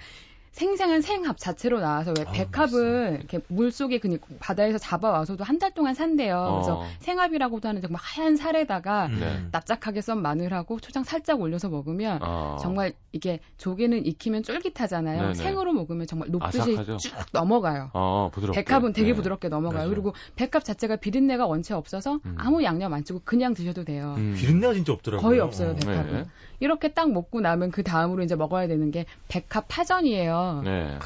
[0.53, 5.71] 생생한 생합 자체로 나와서 왜 아, 백합을 이렇게 물 속에 그냥 바다에서 잡아와서도 한 달
[5.73, 6.55] 동안 산대요.
[6.55, 6.85] 그래서 어.
[6.99, 9.19] 생합이라고도 하는데 정말 하얀 살에다가 음.
[9.19, 9.39] 네.
[9.51, 12.57] 납작하게 썬 마늘하고 초장 살짝 올려서 먹으면 아.
[12.61, 15.21] 정말 이게 조개는 익히면 쫄깃하잖아요.
[15.21, 15.33] 네네.
[15.35, 16.97] 생으로 먹으면 정말 녹듯이 아삭하죠?
[16.97, 17.91] 쭉 넘어가요.
[17.93, 18.63] 아, 부드럽게.
[18.63, 19.13] 백합은 되게 네.
[19.13, 19.77] 부드럽게 넘어가요.
[19.83, 19.89] 맞아요.
[19.89, 22.35] 그리고 백합 자체가 비린내가 원체 없어서 음.
[22.37, 24.15] 아무 양념 안 치고 그냥 드셔도 돼요.
[24.17, 24.35] 음.
[24.37, 25.25] 비린내가 진짜 없더라고요.
[25.27, 25.75] 거의 없어요, 어.
[25.75, 26.13] 백합은.
[26.13, 26.25] 네.
[26.59, 30.42] 이렇게 딱 먹고 나면 그 다음으로 이제 먹어야 되는 게 백합 파전이에요.
[30.63, 30.97] 네.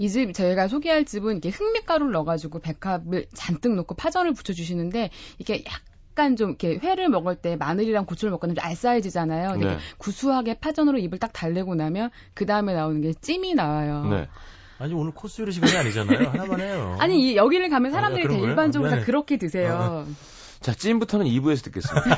[0.00, 6.36] 이 집 저희가 소개할 집은 이렇게 흑미가루를 넣어가지고 백합을 잔뜩 넣고 파전을 붙여주시는데 이게 약간
[6.36, 9.50] 좀 이렇게 회를 먹을 때 마늘이랑 고추를 먹거나 좀 알싸해지잖아요.
[9.52, 9.78] 근데 네.
[9.98, 14.04] 구수하게 파전으로 입을 딱 달래고 나면 그 다음에 나오는 게 찜이 나와요.
[14.08, 14.28] 네.
[14.78, 16.28] 아니 오늘 코스 요리 시간이 아니잖아요.
[16.28, 16.96] 하나만 해요.
[17.02, 18.46] 아니 이 여기를 가면 아, 사람들이 그런 다?
[18.46, 19.04] 일반적으로 다 미안해.
[19.06, 20.06] 그렇게 드세요.
[20.60, 22.16] 자, 찜부터는 2부에서 듣겠습니다.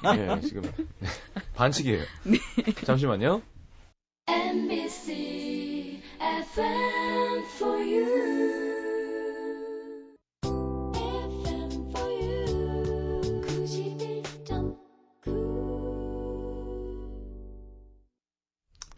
[0.16, 0.40] 네.
[0.48, 0.62] 지금
[1.54, 2.02] 반칙이에요.
[2.84, 3.42] 잠시만요.
[4.28, 5.29] NBC
[6.56, 8.29] FM for you.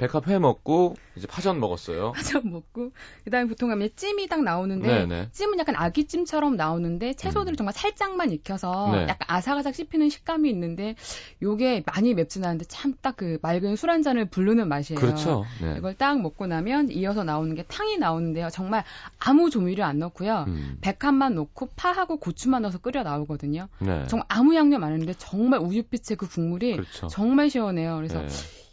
[0.03, 2.11] 백합 회 먹고 이제 파전 먹었어요.
[2.17, 2.91] 파전 먹고
[3.25, 5.29] 그다음에 보통 가면 찜이 딱 나오는데 네네.
[5.31, 7.57] 찜은 약간 아귀찜처럼 나오는데 채소들을 음.
[7.57, 9.03] 정말 살짝만 익혀서 네.
[9.03, 10.97] 약간 아삭아삭 씹히는 식감이 있는데
[11.43, 14.99] 요게 많이 맵진 않은데 참 딱 그 맑은 술 한 잔을 부르는 맛이에요.
[14.99, 15.45] 그렇죠.
[15.61, 15.75] 네.
[15.77, 18.49] 이걸 딱 먹고 나면 이어서 나오는 게 탕이 나오는데요.
[18.51, 18.85] 정말
[19.19, 20.47] 아무 조미료 안 넣고요.
[20.49, 20.79] 음.
[20.81, 23.69] 백합만 넣고 파하고 고추만 넣어서 끓여 나오거든요.
[23.81, 24.07] 네.
[24.09, 27.07] 정말 아무 양념 안 했는데 정말 우윳빛의 그 국물이 그렇죠.
[27.09, 27.97] 정말 시원해요.
[27.97, 28.29] 그래서 네.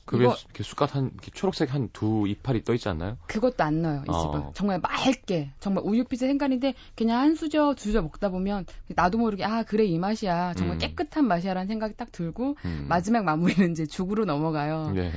[0.09, 3.17] 그 위에 이거- 숟갓 한 이렇게 초록색 한 두 이파리 떠 있지 않나요?
[3.27, 4.39] 그것도 안 넣어요, 이 집은.
[4.39, 4.51] 어.
[4.55, 9.63] 정말 맑게, 정말 우유빛의 생간인데, 그냥 한 수저, 두 수저 먹다 보면, 나도 모르게, 아,
[9.63, 10.53] 그래, 이 맛이야.
[10.55, 10.79] 정말 음.
[10.79, 12.85] 깨끗한 맛이야라는 생각이 딱 들고, 음.
[12.87, 14.91] 마지막 마무리는 이제 죽으로 넘어가요.
[14.95, 15.11] 네.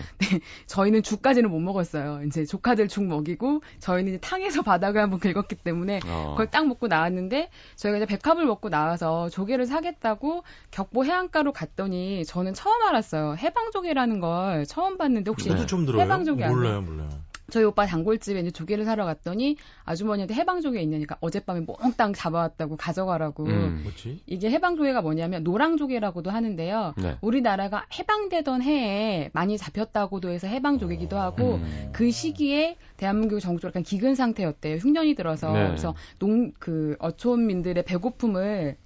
[0.66, 2.22] 저희는 죽까지는 못 먹었어요.
[2.26, 6.28] 이제 조카들 죽 먹이고, 저희는 이제 탕에서 바닥을 한번 긁었기 때문에, 어.
[6.32, 12.54] 그걸 딱 먹고 나왔는데, 저희가 이제 백합을 먹고 나와서 조개를 사겠다고 격보 해안가로 갔더니, 저는
[12.54, 13.36] 처음 알았어요.
[13.38, 16.02] 해방조개라는 걸 처음 봤는데, 혹시 저도 좀 들어요.
[16.02, 16.56] 해방조개 아니에요?
[16.56, 17.08] 몰라요, 몰라요.
[17.52, 23.44] 저희 오빠 단골집에 이제 조개를 사러 갔더니 아주머니한테 해방조개 있냐니까 어젯밤에 몽땅 잡아왔다고 가져가라고.
[23.44, 23.80] 음.
[23.82, 24.22] 뭐지?
[24.26, 26.94] 이게 해방조개가 뭐냐면 노랑조개라고도 하는데요.
[26.96, 27.18] 네.
[27.20, 31.90] 우리나라가 해방되던 해에 많이 잡혔다고도 해서 해방조개기도 하고 음.
[31.92, 34.76] 그 시기에 대한민국 전국적으로 약간 기근 상태였대요.
[34.76, 35.52] 흉년이 들어서.
[35.52, 35.66] 네.
[35.66, 38.76] 그래서 농, 그, 어촌민들의 배고픔을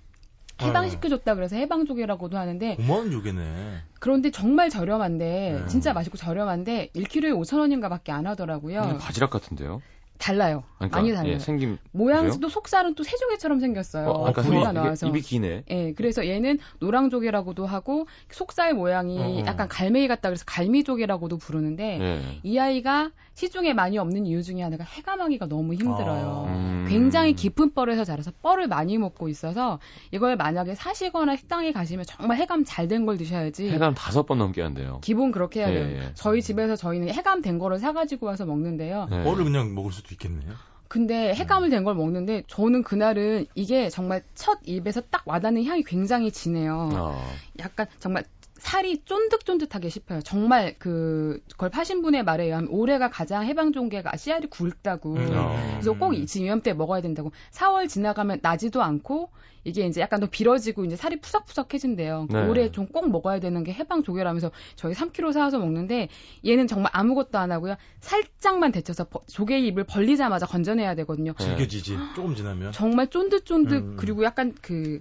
[0.62, 3.82] 해방시켜줬다 그래서 해방조개라고도 하는데 고마운 조개네.
[4.00, 5.66] 그런데 정말 저렴한데 네.
[5.66, 8.98] 진짜 맛있고 저렴한데 1kg에 5,000원인가 밖에 안 하더라고요.
[9.00, 9.82] 바지락 같은데요?
[10.18, 10.62] 달라요.
[10.78, 11.32] 그러니까, 많이 달라요.
[11.34, 14.08] 예, 생김 모양도 속살은 또 새조개처럼 생겼어요.
[14.08, 15.06] 어, 아까 입이, 나와서.
[15.08, 15.64] 입이 기네.
[15.70, 19.44] 예, 그래서 얘는 노랑조개라고도 하고 속살 모양이 어.
[19.46, 22.20] 약간 갈매기 같다 그래서 갈미조개라고도 부르는데 네.
[22.42, 26.46] 이 아이가 시중에 많이 없는 이유 중에 하나가 해감하기가 너무 힘들어요.
[26.48, 26.52] 아.
[26.52, 26.86] 음.
[26.88, 29.78] 굉장히 깊은 뻘에서 자라서 뻘을 많이 먹고 있어서
[30.10, 33.68] 이걸 만약에 사시거나 식당에 가시면 정말 해감 잘 된 걸 드셔야지.
[33.70, 35.00] 해감 다섯 번 넘게 한대요.
[35.02, 35.86] 기본 그렇게 해야 돼요.
[35.90, 36.10] 예, 예.
[36.14, 39.08] 저희 집에서 저희는 해감 된 거를 사가지고 와서 먹는데요.
[39.10, 39.24] 네.
[39.24, 40.52] 뻘을 그냥 먹을 수도 있겠네요.
[40.88, 46.30] 근데 해감을 된 걸 먹는데 저는 그날은 이게 정말 첫 입에서 딱 와닿는 향이 굉장히
[46.30, 46.90] 진해요.
[46.92, 47.32] 어.
[47.58, 48.24] 약간 정말
[48.66, 50.22] 살이 쫀득쫀득하게 씹혀요.
[50.22, 55.14] 정말 그 그걸 파신 분의 말에 의하면 올해가 가장 해방 종개가 씨알이 굵다고.
[55.14, 55.30] 음.
[55.36, 55.56] 어.
[55.74, 57.30] 그래서 꼭 이- 지금 이맘때 먹어야 된다고.
[57.52, 59.30] 4월 지나가면 나지도 않고
[59.62, 62.26] 이게 이제 약간 더 빌어지고 이제 살이 푸석푸석해진대요.
[62.28, 62.48] 네.
[62.48, 66.08] 올해 좀 꼭 먹어야 되는 게 해방 조개라면서 저희 3kg 사와서 먹는데
[66.44, 67.76] 얘는 정말 아무것도 안 하고요.
[68.00, 71.34] 살짝만 데쳐서 버- 조개 입을 벌리자마자 건져내야 되거든요.
[71.34, 71.44] 네.
[71.44, 71.96] 질겨지지.
[72.16, 72.72] 조금 지나면.
[72.72, 73.96] 정말 쫀득쫀득 음.
[73.96, 75.00] 그리고 약간 그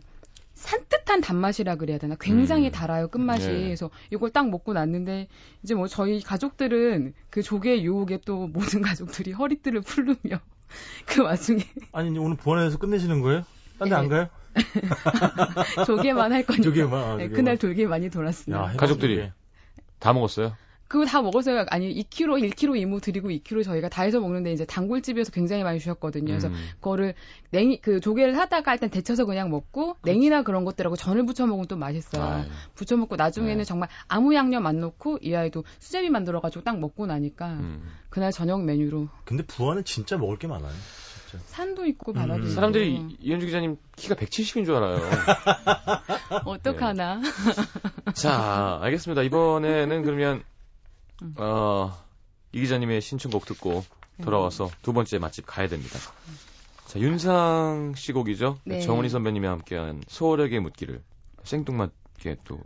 [0.65, 2.71] 산뜻한 단맛이라 그래야 되나 굉장히 음.
[2.71, 3.63] 달아요 끝맛이 네.
[3.63, 5.28] 그래서 이걸 딱 먹고 났는데
[5.63, 10.39] 이제 뭐 저희 가족들은 그 조개 유혹에 또 모든 가족들이 허리띠를 풀르며
[11.06, 13.43] 그 와중에 아니, 이제 오늘 부안에서 끝내시는 거예요?
[13.78, 14.30] 딴 데안 가요?
[15.86, 16.63] 조개만 할 거니까.
[16.63, 16.93] 조개만.
[16.93, 17.34] 아, 네, 조개만.
[17.34, 18.73] 그날 돌게 많이 돌았습니다.
[18.73, 18.73] 야.
[18.78, 19.30] 가족들이.
[19.99, 20.56] 다 먹었어요?
[20.88, 21.65] 그거 다 먹었어요.
[21.69, 26.26] 아니 2kg, 1kg 이모 드리고 2kg 저희가 다 해서 먹는데 이제 단골집에서 굉장히 많이 주셨거든요.
[26.26, 26.54] 그래서 음.
[26.76, 27.15] 그거를
[27.50, 31.76] 냉이 그 조개를 하다가 일단 데쳐서 그냥 먹고 냉이나 그런 것들하고 전을 부쳐 먹으면 또
[31.76, 32.24] 맛있어요.
[32.24, 32.45] 아유.
[32.76, 33.63] 부쳐 먹고 나중에는 네.
[33.63, 37.89] 정말 아무 양념 안 넣고 이 아이도 수제비 만들어 가지고 딱 먹고 나니까 음.
[38.10, 40.71] 그날 저녁 메뉴로 근데 부안은 진짜 먹을 게 많아요.
[41.30, 41.43] 진짜.
[41.48, 42.43] 산도 있고 바다도 음.
[42.43, 45.00] 있고 사람들이 이현주 기자님 키가 170인 줄 알아요.
[46.45, 47.21] 어떡하나.
[48.13, 49.24] 자, 알겠습니다.
[49.24, 50.43] 이번에는 그러면
[51.21, 51.34] 음.
[51.38, 51.91] 어,
[52.51, 53.84] 이 기자님의 신청곡 듣고
[54.21, 55.99] 돌아와서 두 번째 맛집 가야 됩니다.
[56.88, 58.60] 자, 윤상 씨 곡이죠.
[58.63, 58.80] 네.
[58.82, 61.01] 정은희 선배님이 함께한 소월에게 묻기를
[61.43, 62.60] 생뚱맞게 또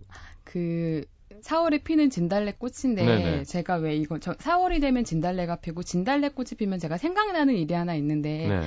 [0.51, 1.05] 그
[1.43, 3.43] 4월에 피는 진달래 꽃인데 네네.
[3.43, 7.93] 제가 왜 이거 저 4월이 되면 진달래가 피고 진달래 꽃이 피면 제가 생각나는 일이 하나
[7.95, 8.61] 있는데 네.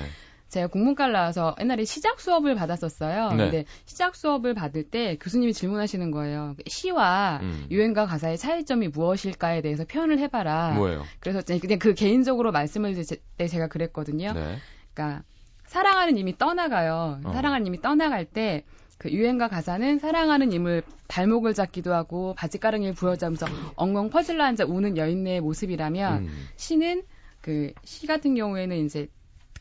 [0.52, 3.30] 제가 국문과를 나와서 옛날에 시작 수업을 받았었어요.
[3.30, 3.36] 네.
[3.36, 6.54] 근데 시작 수업을 받을 때 교수님이 질문하시는 거예요.
[6.66, 7.66] 시와 음.
[7.70, 10.72] 유행가 가사의 차이점이 무엇일까에 대해서 표현을 해봐라.
[10.74, 11.04] 뭐예요?
[11.20, 13.06] 그래서 제- 그냥 그 개인적으로 말씀을 드릴
[13.38, 14.32] 때 제가 그랬거든요.
[14.34, 14.58] 네.
[14.92, 15.22] 그러니까
[15.64, 17.20] 사랑하는 님이 떠나가요.
[17.24, 17.32] 어.
[17.32, 18.64] 사랑하는 님이 떠나갈 때
[18.98, 25.40] 그 유행가 가사는 사랑하는 님을 발목을 잡기도 하고 바지가랑이를 부여잡으면서 엉엉 퍼질러 앉아 우는 여인의
[25.40, 26.46] 모습이라면 음.
[26.54, 27.02] 시는
[27.40, 29.08] 그 시 같은 경우에는 이제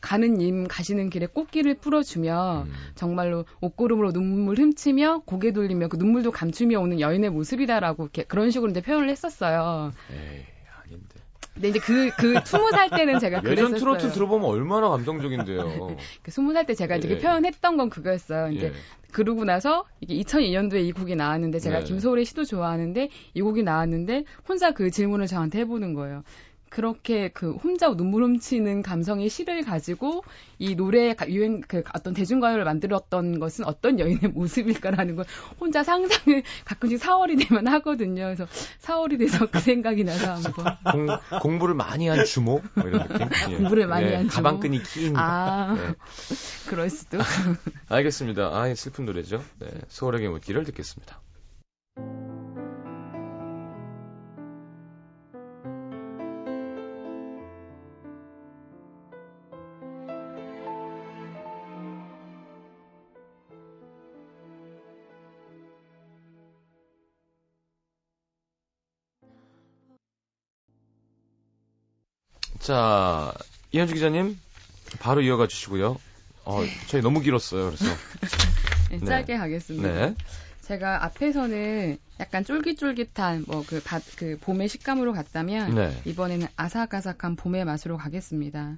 [0.02, 2.72] 가는 님 가시는 길에 꽃길을 풀어주며 음.
[2.94, 8.70] 정말로 옷고름으로 눈물 훔치며 고개 돌리며 그 눈물도 감추며 오는 여인의 모습이다라고 이렇게 그런 식으로
[8.72, 9.92] 이제 표현을 했었어요.
[10.10, 10.44] 에이,
[10.84, 11.14] 아닌데.
[11.54, 13.78] 근데 이제 그그 스무 살 때는 제가 예전 그랬었어요.
[13.78, 15.96] 트로트 들어보면 얼마나 감정적인데요.
[16.22, 17.14] 그 스무 살때 제가 이제 예.
[17.14, 18.46] 그 표현했던 건 그거였어요.
[18.46, 18.72] 근데 예.
[19.12, 21.84] 그러고 나서 이게 2002년도에 이 곡이 나왔는데 제가 네.
[21.84, 26.24] 김소월의 시도 좋아하는데 이 곡이 나왔는데 혼자 그 질문을 저한테 해보는 거예요.
[26.72, 30.24] 그렇게 그 혼자 눈물 훔치는 감성의 시를 가지고
[30.58, 35.26] 이 노래 가- 유행 그 어떤 대중가요를 만들었던 것은 어떤 여인의 모습일까라는 걸
[35.60, 38.22] 혼자 상상을 가끔씩 4월이 되면 하거든요.
[38.24, 38.46] 그래서
[38.80, 43.28] 4월이 돼서 그 생각이 나서 한번 공, 공부를 많이 한 주모 뭐 이런 느낌.
[43.50, 43.56] 예.
[43.58, 44.42] 공부를 많이 예, 한 주모?
[44.42, 45.14] 가방끈이 긴.
[45.16, 45.94] 아 네.
[46.70, 47.18] 그럴 수도.
[47.90, 48.44] 알겠습니다.
[48.46, 49.44] 아, 슬픈 노래죠.
[49.58, 51.20] 네, 소월에게 묻기를 듣겠습니다.
[72.62, 73.32] 자,
[73.72, 74.38] 이현주 기자님,
[75.00, 75.98] 바로 이어가 주시고요.
[76.44, 77.66] 어, 저희 너무 길었어요.
[77.66, 77.84] 그래서.
[78.90, 79.04] 네, 네.
[79.06, 79.88] 짧게 가겠습니다.
[79.92, 80.14] 네.
[80.60, 83.82] 제가 앞에서는 약간 쫄깃쫄깃한 뭐그
[84.16, 86.00] 그 봄의 식감으로 갔다면 네.
[86.04, 88.76] 이번에는 아삭아삭한 봄의 맛으로 가겠습니다.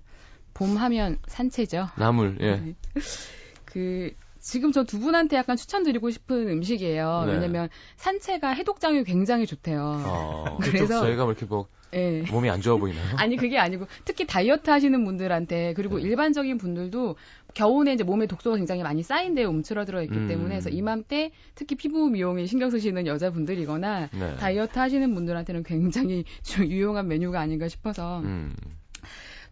[0.55, 1.89] 봄 하면 산채죠.
[1.99, 2.57] 나물, 예.
[2.57, 2.75] 네.
[3.67, 7.25] 그 지금 저 두 분한테 약간 추천드리고 싶은 음식이에요.
[7.27, 7.33] 네.
[7.35, 10.03] 왜냐면 산채가 해독작용이 굉장히 좋대요.
[10.07, 12.25] 어, 그래서- 저희가 뭐 이렇게 뭐 예.
[12.31, 13.05] 몸이 안 좋아 보이나요?
[13.17, 16.03] 아니 그게 아니고 특히 다이어트 하시는 분들한테 그리고 네.
[16.03, 17.17] 일반적인 분들도
[17.55, 20.29] 겨우내 이제 몸에 독소가 굉장히 많이 쌓인데요 움츠러들어 있기 음.
[20.29, 24.37] 때문에 그래서 이맘때 특히 피부 미용에 신경 쓰시는 여자분들이거나 네.
[24.37, 28.55] 다이어트 하시는 분들한테는 굉장히 좀 유용한 메뉴가 아닌가 싶어서 음.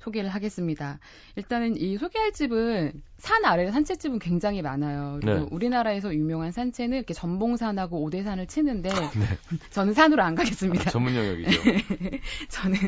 [0.03, 0.99] 소개를 하겠습니다.
[1.37, 5.19] 일단은 이 소개할 집은 산 아래 산채집은 굉장히 많아요.
[5.21, 5.47] 그리고 네.
[5.51, 8.95] 우리나라에서 유명한 산채는 이렇게 전봉산하고 오대산을 치는데 네.
[9.71, 10.91] 저는 산으로 안 가겠습니다.
[10.91, 11.51] 전문 영역이죠.
[12.51, 12.79] 저는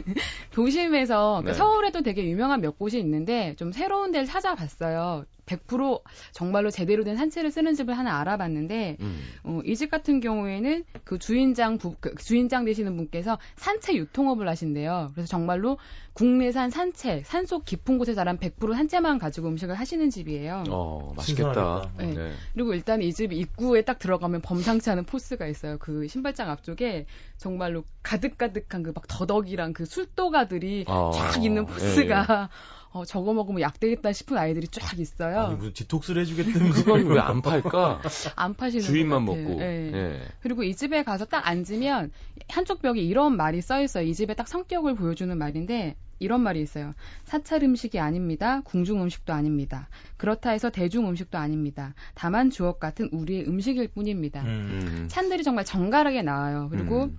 [0.53, 1.59] 도심에서 그러니까 네.
[1.59, 5.25] 서울에도 되게 유명한 몇 곳이 있는데 좀 새로운 데를 찾아봤어요.
[5.47, 6.01] 100%
[6.33, 9.21] 정말로 제대로 된 산채를 쓰는 집을 하나 알아봤는데 음.
[9.45, 15.11] 어, 이 집 같은 경우에는 그 주인장 부, 그 주인장 되시는 분께서 산채 유통업을 하신대요.
[15.15, 15.79] 그래서 정말로
[16.13, 20.63] 국내산 산채, 산속 깊은 곳에 자란 100% 산채만 가지고 음식을 하시는 집이에요.
[20.71, 21.91] 어, 맛있겠다.
[21.99, 22.15] 네.
[22.15, 22.33] 네.
[22.53, 25.77] 그리고 일단 이 집 입구에 딱 들어가면 범상치 않은 포스가 있어요.
[25.79, 32.49] 그 신발장 앞쪽에 정말로 가득가득한 그 막 더덕이랑 그 술도가들이 어, 쫙 있는 예, 포스가
[32.95, 35.41] 어, 저거 먹으면 약 되겠다 싶은 아이들이 쫙 있어요.
[35.41, 38.01] 아니, 무슨 디톡스를 해주겠다는 그건 왜안 팔까?
[38.37, 39.25] 안 파시는 주인만.
[39.25, 39.61] 먹고.
[39.61, 39.91] 예.
[39.93, 40.23] 예.
[40.41, 42.13] 그리고 이 집에 가서 딱 앉으면
[42.49, 44.05] 한쪽 벽에 이런 말이 써 있어요.
[44.05, 46.95] 이 집의 딱 성격을 보여주는 말인데 이런 말이 있어요.
[47.25, 48.61] 사찰 음식이 아닙니다.
[48.61, 49.89] 궁중 음식도 아닙니다.
[50.17, 51.95] 그렇다 해서 대중 음식도 아닙니다.
[52.15, 54.43] 다만 주옥 같은 우리의 음식일 뿐입니다.
[54.43, 54.47] 음.
[54.47, 55.09] 음.
[55.09, 56.69] 찬들이 정말 정갈하게 나와요.
[56.71, 57.19] 그리고 음.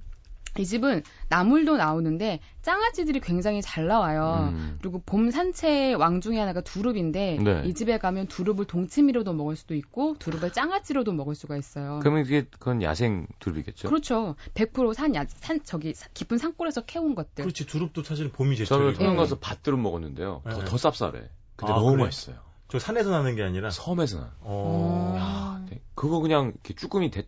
[0.57, 4.51] 이 집은 나물도 나오는데 장아찌들이 굉장히 잘 나와요.
[4.53, 4.77] 음.
[4.81, 7.61] 그리고 봄 산채의 왕 중에 하나가 두릅인데 네.
[7.65, 11.99] 이 집에 가면 두릅을 동치미로도 먹을 수도 있고 두릅을 장아찌로도 먹을 수가 있어요.
[12.01, 13.87] 그러면 이게 그건 야생 두릅이겠죠?
[13.89, 14.35] 그렇죠.
[14.53, 17.43] 100%산 야, 산 저기 사- 깊은 산골에서 캐온 것들.
[17.43, 19.17] 그렇지 두릅도 사실 봄이 저는 제철이고 통영 네.
[19.17, 20.41] 가서 밭두릅 먹었는데요.
[20.45, 20.65] 더, 네.
[20.65, 21.27] 더 쌉싸래.
[21.57, 22.03] 근데 아, 너무 그래?
[22.05, 22.37] 맛있어요.
[22.67, 23.69] 저 산에서 나는 게 아니라.
[23.69, 24.33] 섬에서 나.
[24.41, 25.15] 어.
[25.19, 25.65] 아.
[25.69, 25.81] 네.
[25.95, 27.23] 그거 그냥 이렇게 쭈꾸미 대,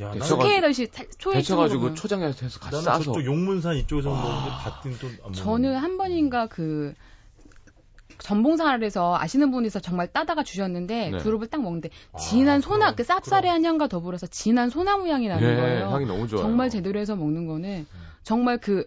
[0.00, 0.72] 야, 네, 스케일을
[1.18, 1.94] 초에 데쳐가지고.
[1.94, 3.04] 초장에서 해서 같이 나는 싸서.
[3.04, 4.22] 저쪽 용문산 이쪽에서 와.
[4.22, 5.32] 먹는데 봤더니 또안 먹는.
[5.34, 6.94] 저는 한 번인가 그
[8.18, 11.18] 전봉사에서 아시는 분이서 정말 따다가 주셨는데 네.
[11.18, 15.50] 두릅을 딱 먹는데 아, 진한 소나 그럼, 그 쌉싸래한 향과 더불어서 진한 소나무 향이 나는
[15.50, 15.90] 예, 거예요.
[15.90, 16.42] 향이 너무 좋아요.
[16.42, 17.86] 정말 제대로 해서 먹는 거는
[18.22, 18.86] 정말 그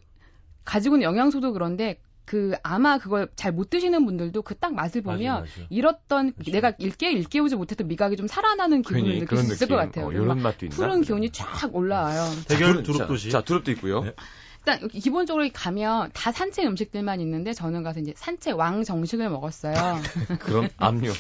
[0.66, 5.18] 가지고 있는 영양소도 그런데 그 아마 그걸 잘 못 드시는 분들도 그 딱 맛을 맞아,
[5.18, 5.52] 보면 맞아.
[5.72, 6.52] 잃었던 그렇죠.
[6.52, 9.70] 내가 일깨 일깨우지 못했던 미각이 좀 살아나는 기분을 느낄 수 있을 느낌.
[9.70, 10.06] 것 같아요.
[10.06, 10.76] 어, 이런 막 맛도 있나?
[10.76, 12.22] 푸른 기운이 쫙 올라와요.
[12.48, 13.32] 대결 자, 두릅도시.
[13.32, 14.02] 자, 두릅도 있고요.
[14.04, 14.14] 네.
[14.66, 19.74] 일단 기본적으로 가면 다 산채 음식들만 있는데 저는 가서 이제 산채 왕 정식을 먹었어요.
[20.40, 21.12] 그럼 압류.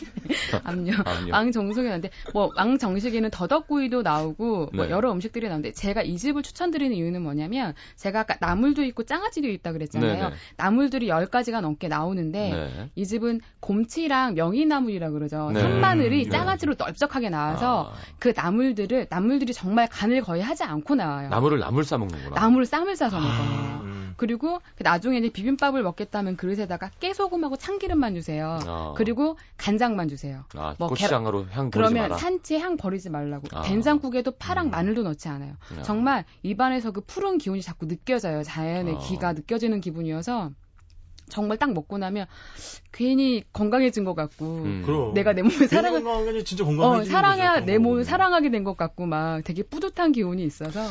[0.63, 0.91] 압류.
[1.32, 4.91] 왕 정식이 나는데 뭐 왕 정식에는 더덕구이도 나오고 뭐 네.
[4.91, 9.71] 여러 음식들이 나오는데 제가 이 집을 추천드리는 이유는 뭐냐면 제가 아까 나물도 있고 장아찌도 있다
[9.71, 10.23] 그랬잖아요.
[10.23, 10.36] 네네.
[10.58, 12.89] 나물들이 10가지가 넘게 나오는데 네.
[12.95, 15.52] 이 집은 곰치랑 명이나물이라 그러죠.
[15.54, 15.62] 네.
[15.62, 21.30] 산마늘이 음, 장아찌로 넓적하게 나와서 아, 그 나물들을 나물들이 정말 간을 거의 하지 않고 나와요.
[21.30, 22.36] 나물을 나물 싸 먹는구나.
[22.39, 23.80] 나물을 쌈을 싸서 먹어요.
[23.84, 24.13] 음.
[24.18, 28.60] 그리고 그 나중에 이제 비빔밥을 먹겠다면 그릇에다가 깨소금하고 참기름만 주세요.
[28.65, 28.94] 아.
[28.98, 30.44] 그리고 간장만 주세요.
[30.56, 32.18] 아, 뭐 고추장으로 향 버리지 그러면 마라.
[32.18, 33.48] 산채 향 버리지 말라고.
[33.58, 33.62] 아.
[33.62, 34.72] 된장국에도 파랑 음.
[34.72, 35.54] 마늘도 넣지 않아요.
[35.78, 35.82] 야.
[35.84, 38.44] 정말 입안에서 그 푸른 기운이 자꾸 느껴져요.
[38.44, 38.98] 자연의 아.
[39.00, 40.52] 기가 느껴지는 기분이어서
[41.30, 42.26] 정말 딱 먹고 나면
[42.92, 44.84] 괜히 건강해진 것 같고 음.
[44.84, 45.13] 그럼.
[45.13, 47.65] 내가 내 몸을 사랑을 진짜 어, 건강해지는 사랑해 거죠.
[47.65, 50.82] 내 몸을 사랑하게 된 것 같고 막 되게 뿌듯한 기운이 있어서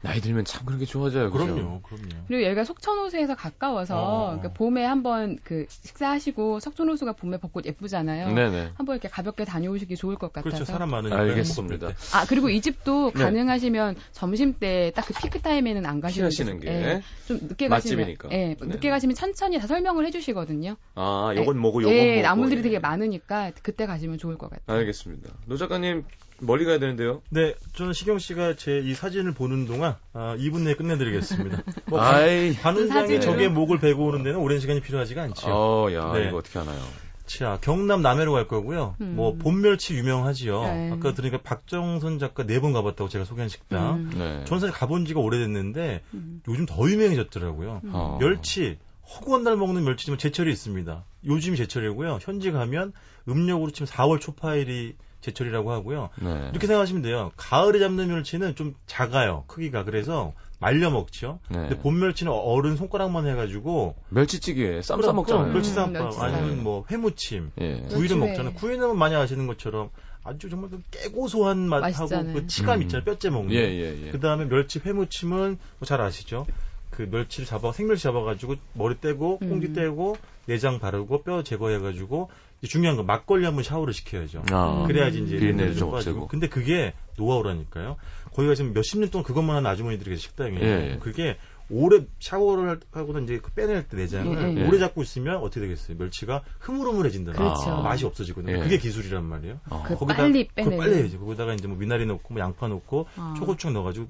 [0.00, 1.30] 나이 들면 참 그런 게 좋아져요.
[1.30, 1.38] 거.
[1.38, 1.54] 그죠?
[1.54, 2.08] 그럼요, 그럼요.
[2.28, 4.26] 그리고 얘가 석촌호수에서 가까워서 어.
[4.36, 8.32] 그러니까 봄에 한번 그 식사하시고 석촌호수가 봄에 벚꽃 예쁘잖아요.
[8.32, 8.72] 네네.
[8.76, 10.56] 한번 이렇게 가볍게 다녀오시기 좋을 것 같아서.
[10.56, 11.18] 그렇죠, 사람 많으니까.
[11.18, 11.88] 알겠습니다.
[12.14, 13.24] 아 그리고 이 집도 네.
[13.24, 16.68] 가능하시면 점심 때 딱 그 피크 타임에는 안 가시는 피하시는 게.
[16.68, 18.28] 예, 좀 늦게 맛집이니까.
[18.28, 18.66] 가시면 예, 네.
[18.66, 20.76] 늦게 가시면 천천히 다 설명을 해주시거든요.
[20.94, 22.22] 아, 요건 뭐고 요건 예, 뭐고.
[22.22, 22.62] 나물들이 예.
[22.62, 24.78] 되게 많으니까 그때 가시면 좋을 것 같아요.
[24.78, 25.30] 알겠습니다.
[25.46, 26.04] 노 작가님
[26.40, 27.20] 멀리 가야 되는데요.
[27.30, 31.62] 네, 저는 시경 씨가 제 이 사진을 보는 동안 아, 2분 내에 끝내드리겠습니다.
[31.86, 32.52] 뭐 아이.
[32.54, 35.46] 사진을- 적의 목을 베고 오는 데는 오랜 시간이 필요하지가 않죠.
[35.48, 36.28] 어, 야, 네.
[36.28, 36.78] 이거 어떻게 하나요?
[37.26, 38.96] 자, 경남 남해로 갈 거고요.
[39.02, 39.12] 음.
[39.16, 40.62] 뭐 본멸치 유명하지요.
[40.62, 40.90] 네.
[40.92, 43.96] 아까 들으니까 박정선 작가 네 번 가봤다고 제가 소개한 식당.
[43.96, 44.10] 음.
[44.16, 44.44] 네.
[44.46, 46.40] 저는 사실 가본 지가 오래됐는데 음.
[46.48, 47.80] 요즘 더 유명해졌더라고요.
[47.84, 47.90] 음.
[47.92, 48.16] 어.
[48.20, 48.78] 멸치
[49.14, 51.04] 허구한 날 먹는 멸치지만 제철이 있습니다.
[51.26, 52.18] 요즘이 제철이고요.
[52.22, 52.92] 현지 가면
[53.28, 56.10] 음력으로 치면 4월 초파일이 제철이라고 하고요.
[56.22, 56.48] 네.
[56.52, 57.32] 이렇게 생각하시면 돼요.
[57.36, 59.44] 가을에 잡는 멸치는 좀 작아요.
[59.46, 61.38] 크기가 그래서 말려 먹죠.
[61.50, 61.58] 네.
[61.60, 65.52] 근데 봄 멸치는 어른 손가락만 해가지고 멸치찌개 쌈싸 그럼, 먹잖아요.
[65.52, 66.62] 멸치 음, 쌈밥 멸치 아니면 쌈.
[66.64, 67.80] 뭐 회무침, 예.
[67.90, 68.16] 구이를.
[68.16, 68.54] 먹잖아요.
[68.54, 69.90] 구이는 많이 아시는 것처럼
[70.24, 72.32] 아주 정말 그 깨고소한 맛하고.
[72.32, 72.82] 그 치감 음.
[72.82, 73.04] 있잖아요.
[73.04, 73.54] 뼈째 먹는.
[73.54, 74.10] 예, 예, 예.
[74.10, 76.46] 그 다음에 멸치 회무침은 뭐 잘 아시죠?
[76.90, 79.72] 그 멸치를 잡아 생멸치 잡아가지고 머리 떼고 꽁지 음.
[79.74, 82.30] 떼고 내장 바르고 뼈 제거해가지고
[82.66, 84.42] 중요한 건 막걸리 한번 샤워를 시켜야죠.
[84.50, 84.84] 아.
[84.86, 85.92] 그래야지 이제 비린내를 좀.
[85.94, 86.26] 없애고.
[86.26, 87.96] 근데 그게 노하우라니까요.
[88.34, 90.64] 거기가 지금 몇십 년 동안 그것만 하는 아주머니들이 식당이에요.
[90.64, 90.98] 예, 예.
[90.98, 91.36] 그게
[91.70, 94.66] 오래 샤워를 하고는 이제 그 빼낼 때 내장을 예, 예.
[94.66, 95.96] 오래 잡고 있으면 어떻게 되겠어요?
[95.98, 97.32] 멸치가 흐물흐물해진다.
[97.32, 97.70] 그렇죠.
[97.70, 97.82] 아.
[97.82, 98.56] 맛이 없어지거든요.
[98.56, 98.58] 예.
[98.60, 99.60] 그게 기술이란 말이에요.
[99.70, 99.84] 어.
[99.86, 100.78] 그 거기다 빨리 빼내는.
[100.78, 101.20] 빨리 해야죠.
[101.20, 103.34] 거기다가 이제 뭐 미나리 넣고 뭐 양파 넣고 아.
[103.38, 104.08] 초고추장 넣어가지고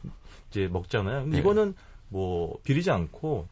[0.51, 1.23] 이제 먹잖아요.
[1.23, 1.41] 근데 네.
[1.41, 1.75] 이거는
[2.09, 3.49] 뭐 비리지 않고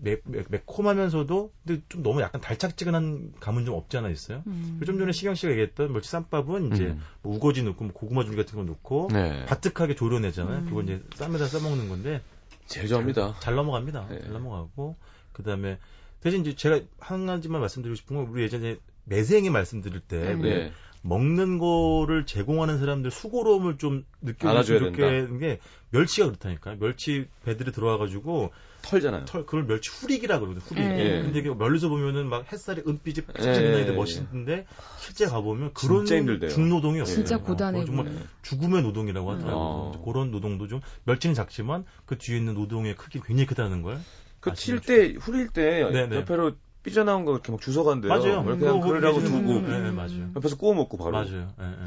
[0.00, 4.42] 매, 매, 매 콤하면서도 근데 좀 너무 약간 달짝지근한 감은 좀 없지 않아 있어요.
[4.46, 4.80] 음.
[4.84, 7.00] 좀 전에 시경 씨가 얘기했던 멸치 쌈밥은 이제 음.
[7.22, 9.44] 뭐 우거지 넣고 뭐 고구마 줄기 같은 거 넣고 네.
[9.46, 10.58] 바득하게 조려내잖아요.
[10.60, 10.64] 음.
[10.66, 12.22] 그거 이제 쌈에다 싸먹는 건데
[12.66, 13.36] 제일 좋아합니다.
[13.40, 14.08] 잘 넘어갑니다.
[14.08, 14.20] 네.
[14.20, 14.96] 잘 넘어가고
[15.32, 15.78] 그다음에
[16.20, 20.42] 대신 이제 제가 한 가지만 말씀드리고 싶은 건 우리 예전에 매생이 말씀드릴 때 음.
[20.42, 20.72] 왜 네.
[21.02, 26.78] 먹는 거를 제공하는 사람들 수고로움을 좀 느껴주게 하는 게 멸치가 그렇다니까요.
[26.78, 28.50] 멸치 배들이 들어와가지고
[28.86, 29.24] 털잖아요.
[29.24, 30.62] 털 그걸 멸치 후리기라 그러거든.
[30.62, 30.86] 후리기.
[30.86, 31.22] 예.
[31.22, 33.54] 근데 이게 멀리서 보면은 막 햇살이 은빛이 팍 예.
[33.54, 34.66] 찌는 데 멋있는데
[34.98, 36.50] 실제 가 보면 그런 진짜 힘들대요.
[36.50, 37.16] 중노동이 없어요.
[37.16, 38.26] 진짜 어, 고단해 그거 정말.
[38.42, 39.56] 죽음의 노동이라고 하더라고요.
[39.56, 40.02] 어.
[40.04, 43.98] 그런 노동도 좀 멸치는 작지만 그 뒤에 있는 노동의 크기 굉장히 크다는 걸.
[44.40, 44.54] 그?
[44.54, 46.16] 칠 때, 후릴 때, 네네.
[46.16, 46.52] 옆으로
[46.84, 48.08] 삐져나온 거 이렇게 막 주워간대요.
[48.08, 48.42] 맞아요.
[48.42, 49.66] 뭐 그냥 그거 그러라고 두고, 음.
[49.68, 50.30] 네, 네, 맞아요.
[50.36, 51.10] 옆에서 구워 먹고 바로.
[51.12, 51.52] 맞아요.
[51.60, 51.86] 예, 예.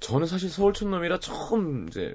[0.00, 2.14] 저는 사실 서울 촌놈이라 처음 이제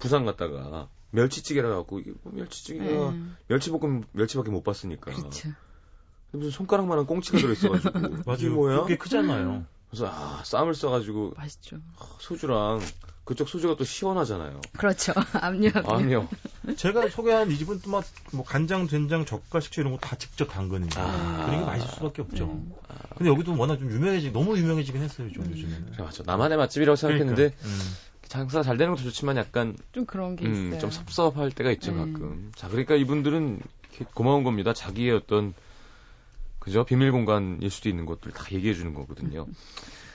[0.00, 3.36] 부산 갔다가 멸치찌개라 갖고 이게 뭐 멸치찌개가 음.
[3.48, 5.50] 멸치볶음 멸치밖에 못 봤으니까 그렇죠.
[6.32, 7.90] 무슨 손가락만한 꽁치가 들어있어가지고
[8.26, 8.52] 맞아요.
[8.54, 8.80] 뭐야?
[8.82, 9.64] 그게 크잖아요.
[9.90, 11.78] 그래서 아 쌈을 써가지고 맛있죠.
[12.20, 12.80] 소주랑
[13.24, 14.60] 그쪽 소주가 또 시원하잖아요.
[14.76, 15.12] 그렇죠.
[15.34, 15.88] 압력.
[15.88, 16.28] 아니요.
[16.76, 20.46] 제가 소개한 이 집은 또 막 뭐 간장, 된장, 젓갈, 식초 이런 거 다 직접
[20.46, 21.00] 담그는 거.
[21.00, 21.46] 아.
[21.46, 22.44] 그러니까 맛있을 수밖에 없죠.
[22.44, 22.72] 음.
[23.16, 25.50] 근데 여기도 워낙 좀 유명해지, 너무 유명해지긴 했어요, 좀 음.
[25.52, 25.92] 요즘에는.
[25.98, 26.22] 맞아.
[26.26, 27.78] 나만의 맛집이라고 생각했는데 그러니까, 음.
[28.28, 30.80] 장사 잘 되는 것도 좋지만 약간 좀 그런 게 음, 있어요.
[30.80, 32.12] 좀 섭섭할 때가 있죠 음.
[32.12, 32.52] 가끔.
[32.54, 33.60] 자 그러니까 이분들은
[34.14, 34.72] 고마운 겁니다.
[34.72, 35.54] 자기의 어떤
[36.58, 36.84] 그죠?
[36.84, 39.46] 비밀 공간일 수도 있는 것들 다 얘기해 주는 거거든요.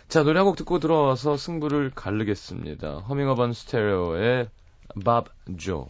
[0.10, 2.98] 자, 노래 한 곡 듣고 들어와서 승부를 가르겠습니다.
[3.00, 4.50] 허밍어반 스테레오의
[5.06, 5.88] 밥 조.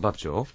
[0.00, 0.46] 밥 조.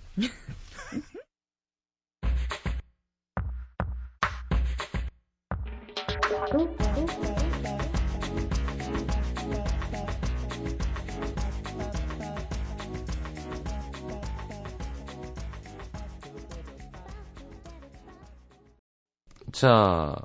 [19.62, 20.16] 자,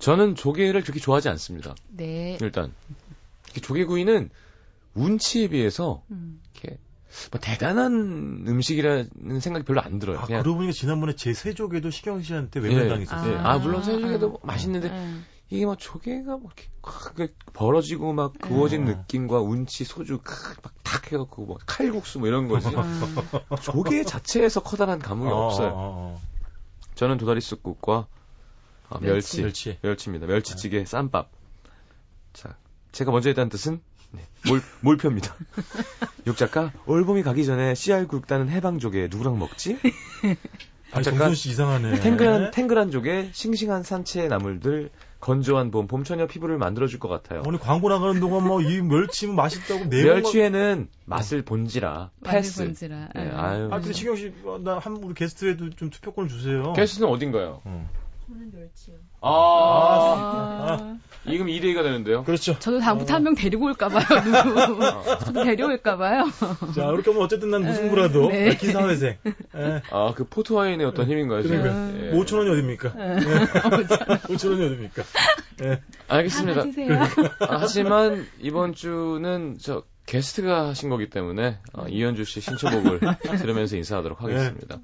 [0.00, 1.76] 저는 조개를 그렇게 좋아하지 않습니다.
[1.90, 2.36] 네.
[2.40, 2.72] 일단
[3.62, 4.30] 조개구이는
[4.94, 6.42] 운치에 비해서 음.
[6.54, 6.80] 이렇게
[7.30, 10.18] 뭐 대단한 음식이라는 생각이 별로 안 들어요.
[10.18, 12.64] 아, 그냥 그러고 보니까 지난번에 제 세조개도 시경 씨한테 예.
[12.64, 13.32] 외면당했었어요.
[13.32, 13.36] 예.
[13.36, 15.24] 아, 물론 새조개도 아, 맛있는데 음.
[15.50, 18.96] 이게 막 조개가 막 이렇게 확 이렇게 벌어지고 막 구워진 음.
[18.96, 20.18] 느낌과 운치 소주
[20.64, 22.74] 막탁 해갖고 막 칼국수 뭐 이런 거지.
[22.74, 23.16] 음.
[23.62, 26.18] 조개 자체에서 커다란 감흥이 어, 없어요.
[26.94, 26.96] 어, 어.
[26.96, 28.06] 저는 도다리 쑥국과
[28.88, 29.42] 아, 멸치, 멸치.
[29.42, 29.78] 멸치.
[29.82, 30.26] 멸치입니다.
[30.26, 31.30] 멸치찌개, 쌈밥.
[32.32, 32.56] 자,
[32.92, 33.80] 제가 먼저 했다는 뜻은
[34.12, 35.34] 네, 몰, 몰표입니다.
[36.26, 39.78] 육 작가, 올봄이 가기 전에 씨알 굵다는 해방조개 누구랑 먹지?
[40.92, 41.02] 아,
[41.34, 41.98] 씨 이상하네.
[42.00, 44.90] 탱글한, 탱글한 조개, 싱싱한 산채의 나물들,
[45.24, 47.42] 건조한 봄, 봄처녀 피부를 만들어줄 것 같아요.
[47.46, 52.60] 아니 광고 나가는 동안 뭐 이 멸치면 맛있다고 네 멸치에는 맛을 본지라 패스.
[52.60, 53.08] 맛을 본지라.
[53.14, 53.30] 네, 음.
[53.34, 53.68] 아유.
[53.72, 56.74] 아, 근데 시경 씨, 나 한 우리 게스트에도 좀 투표권을 주세요.
[56.74, 57.62] 게스트는 어딘가요?
[57.64, 57.90] 어.
[58.26, 58.96] 저는 멸치요.
[59.20, 60.98] 아, 아.
[61.26, 62.24] 이금 2대2가 되는데요.
[62.24, 62.58] 그렇죠.
[62.58, 64.80] 저도 다음부터 한명 데리고 올까봐요, 누구.
[65.24, 66.24] 저도 데려올까봐요.
[66.74, 68.56] 자, 이렇게 하면 어쨌든 난 무승부라도 네.
[68.56, 69.16] 기사회생.
[69.26, 69.82] 예.
[69.90, 71.42] 아, 그 포트와인의 어떤 힘인가요?
[71.42, 71.62] 지금?
[71.62, 72.06] 그러니까.
[72.06, 72.10] 예.
[72.12, 72.94] 5천 원이 어딥니까?
[72.98, 73.16] 예.
[74.34, 75.02] 5천 원이 어딥니까?
[75.64, 75.80] 예.
[76.08, 76.62] 알겠습니다.
[77.40, 83.00] 아, 하지만 이번 주는 저 게스트가 하신 거기 때문에 어, 이현주 씨 신청곡을
[83.40, 84.78] 들으면서 인사하도록 하겠습니다.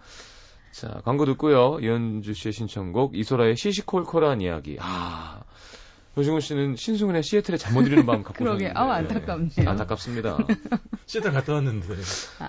[0.73, 1.79] 자, 광고 듣고요.
[1.81, 4.77] 이현주 씨의 신청곡 이소라의 시시콜콜한 이야기.
[4.81, 5.41] 아.
[6.17, 8.67] 조승우 씨는 신승훈의 시애틀에 잠 못 이루는 밤 갖고 그러게.
[8.67, 8.79] 오셨는데.
[8.79, 9.71] 아우, 안타깝네요.
[9.71, 10.37] 안타깝습니다.
[11.07, 11.87] 시애틀 갔다 왔는데.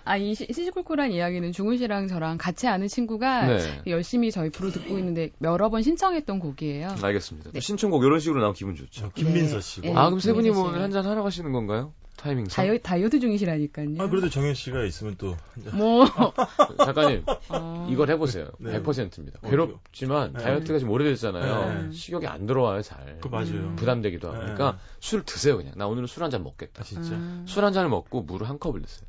[0.03, 3.82] 아, 이 시- 시시콜콜한 이야기는 중훈 씨랑 저랑 같이 아는 친구가 네.
[3.88, 6.95] 열심히 저희 프로 듣고 있는데 여러 번 신청했던 곡이에요.
[7.01, 7.51] 알겠습니다.
[7.53, 7.59] 네.
[7.61, 8.89] 신청곡 이런 식으로 나오면 기분 좋죠.
[9.03, 9.61] 저 김민서 네.
[9.61, 9.88] 씨고.
[9.88, 9.93] 네.
[9.95, 10.69] 아, 그럼 세 분이 뭐.
[10.72, 11.93] 한잔 하러 가시는 건가요?
[12.22, 12.63] 타이밍상?
[12.65, 13.95] 다이어, 다이어트 중이시라니까요.
[13.99, 15.36] 아, 그래도 정현 씨가 있으면 또.
[15.74, 16.05] 뭐.
[16.86, 17.88] 작가님, 어.
[17.89, 18.49] 이걸 해보세요.
[18.59, 18.80] 네.
[18.82, 19.39] 100%입니다.
[19.41, 20.43] 어, 괴롭지만 네.
[20.43, 21.88] 다이어트가 지금 오래됐잖아요.
[21.88, 21.91] 네.
[21.91, 23.17] 식욕이 안 들어와요, 잘.
[23.22, 23.47] 그 맞아요.
[23.53, 23.76] 음.
[23.76, 24.38] 부담되기도 하고.
[24.38, 24.53] 네.
[24.53, 25.74] 그러니까 술 드세요, 그냥.
[25.78, 26.82] 나 오늘은 술 한 잔 먹겠다.
[26.82, 27.13] 아, 진짜.
[27.15, 27.45] 음.
[27.47, 29.07] 술한 잔을 먹고 물을 한 컵을 드세요.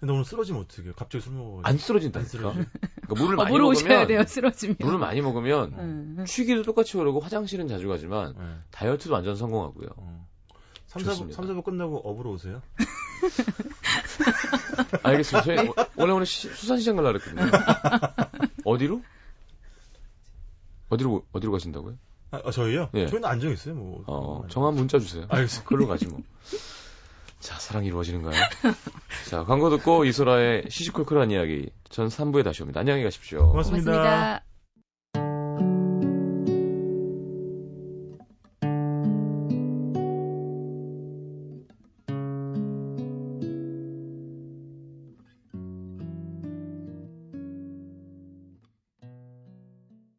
[0.00, 0.92] 근데 오늘 쓰러지면 어떡해요?
[0.94, 1.60] 갑자기 술 먹어.
[1.62, 2.48] 안 쓰러진다니까.
[2.50, 2.66] 안.
[3.02, 4.76] 그러니까 물을 어, 많이 오셔야 먹으면 돼요, 쓰러지면.
[4.80, 6.24] 물을 많이 먹으면 음.
[6.26, 8.44] 취기도 똑같이 오르고 화장실은 자주 가지만 네.
[8.72, 9.88] 다이어트도 완전 성공하고요.
[9.96, 10.26] 어.
[10.86, 11.36] 3, 4부, 좋습니다.
[11.36, 12.62] 3, 4부 끝나고 업으로 오세요.
[15.02, 15.42] 알겠습니다.
[15.44, 17.50] 저희 오- 원래 오늘 시- 수산시장 가려고 그랬거든요.
[18.64, 19.02] 어디로?
[20.88, 21.94] 어디로 어디로 가신다고요?
[22.30, 22.90] 아, 아, 저희요?
[22.94, 23.06] 예.
[23.06, 24.04] 저희는 안 정했어요, 뭐.
[24.06, 25.26] 어, 정한 문자 주세요.
[25.28, 25.68] 알겠습니다.
[25.68, 26.20] 그걸로 가지 뭐.
[27.40, 28.34] 자, 사랑이 이루어지는가요?
[29.28, 32.80] 자, 광고 듣고 이소라의 시시콜콜한 이야기 전 3부에 다시 옵니다.
[32.80, 33.48] 안녕히 가십시오.
[33.50, 33.92] 고맙습니다.
[33.92, 34.44] 고맙습니다.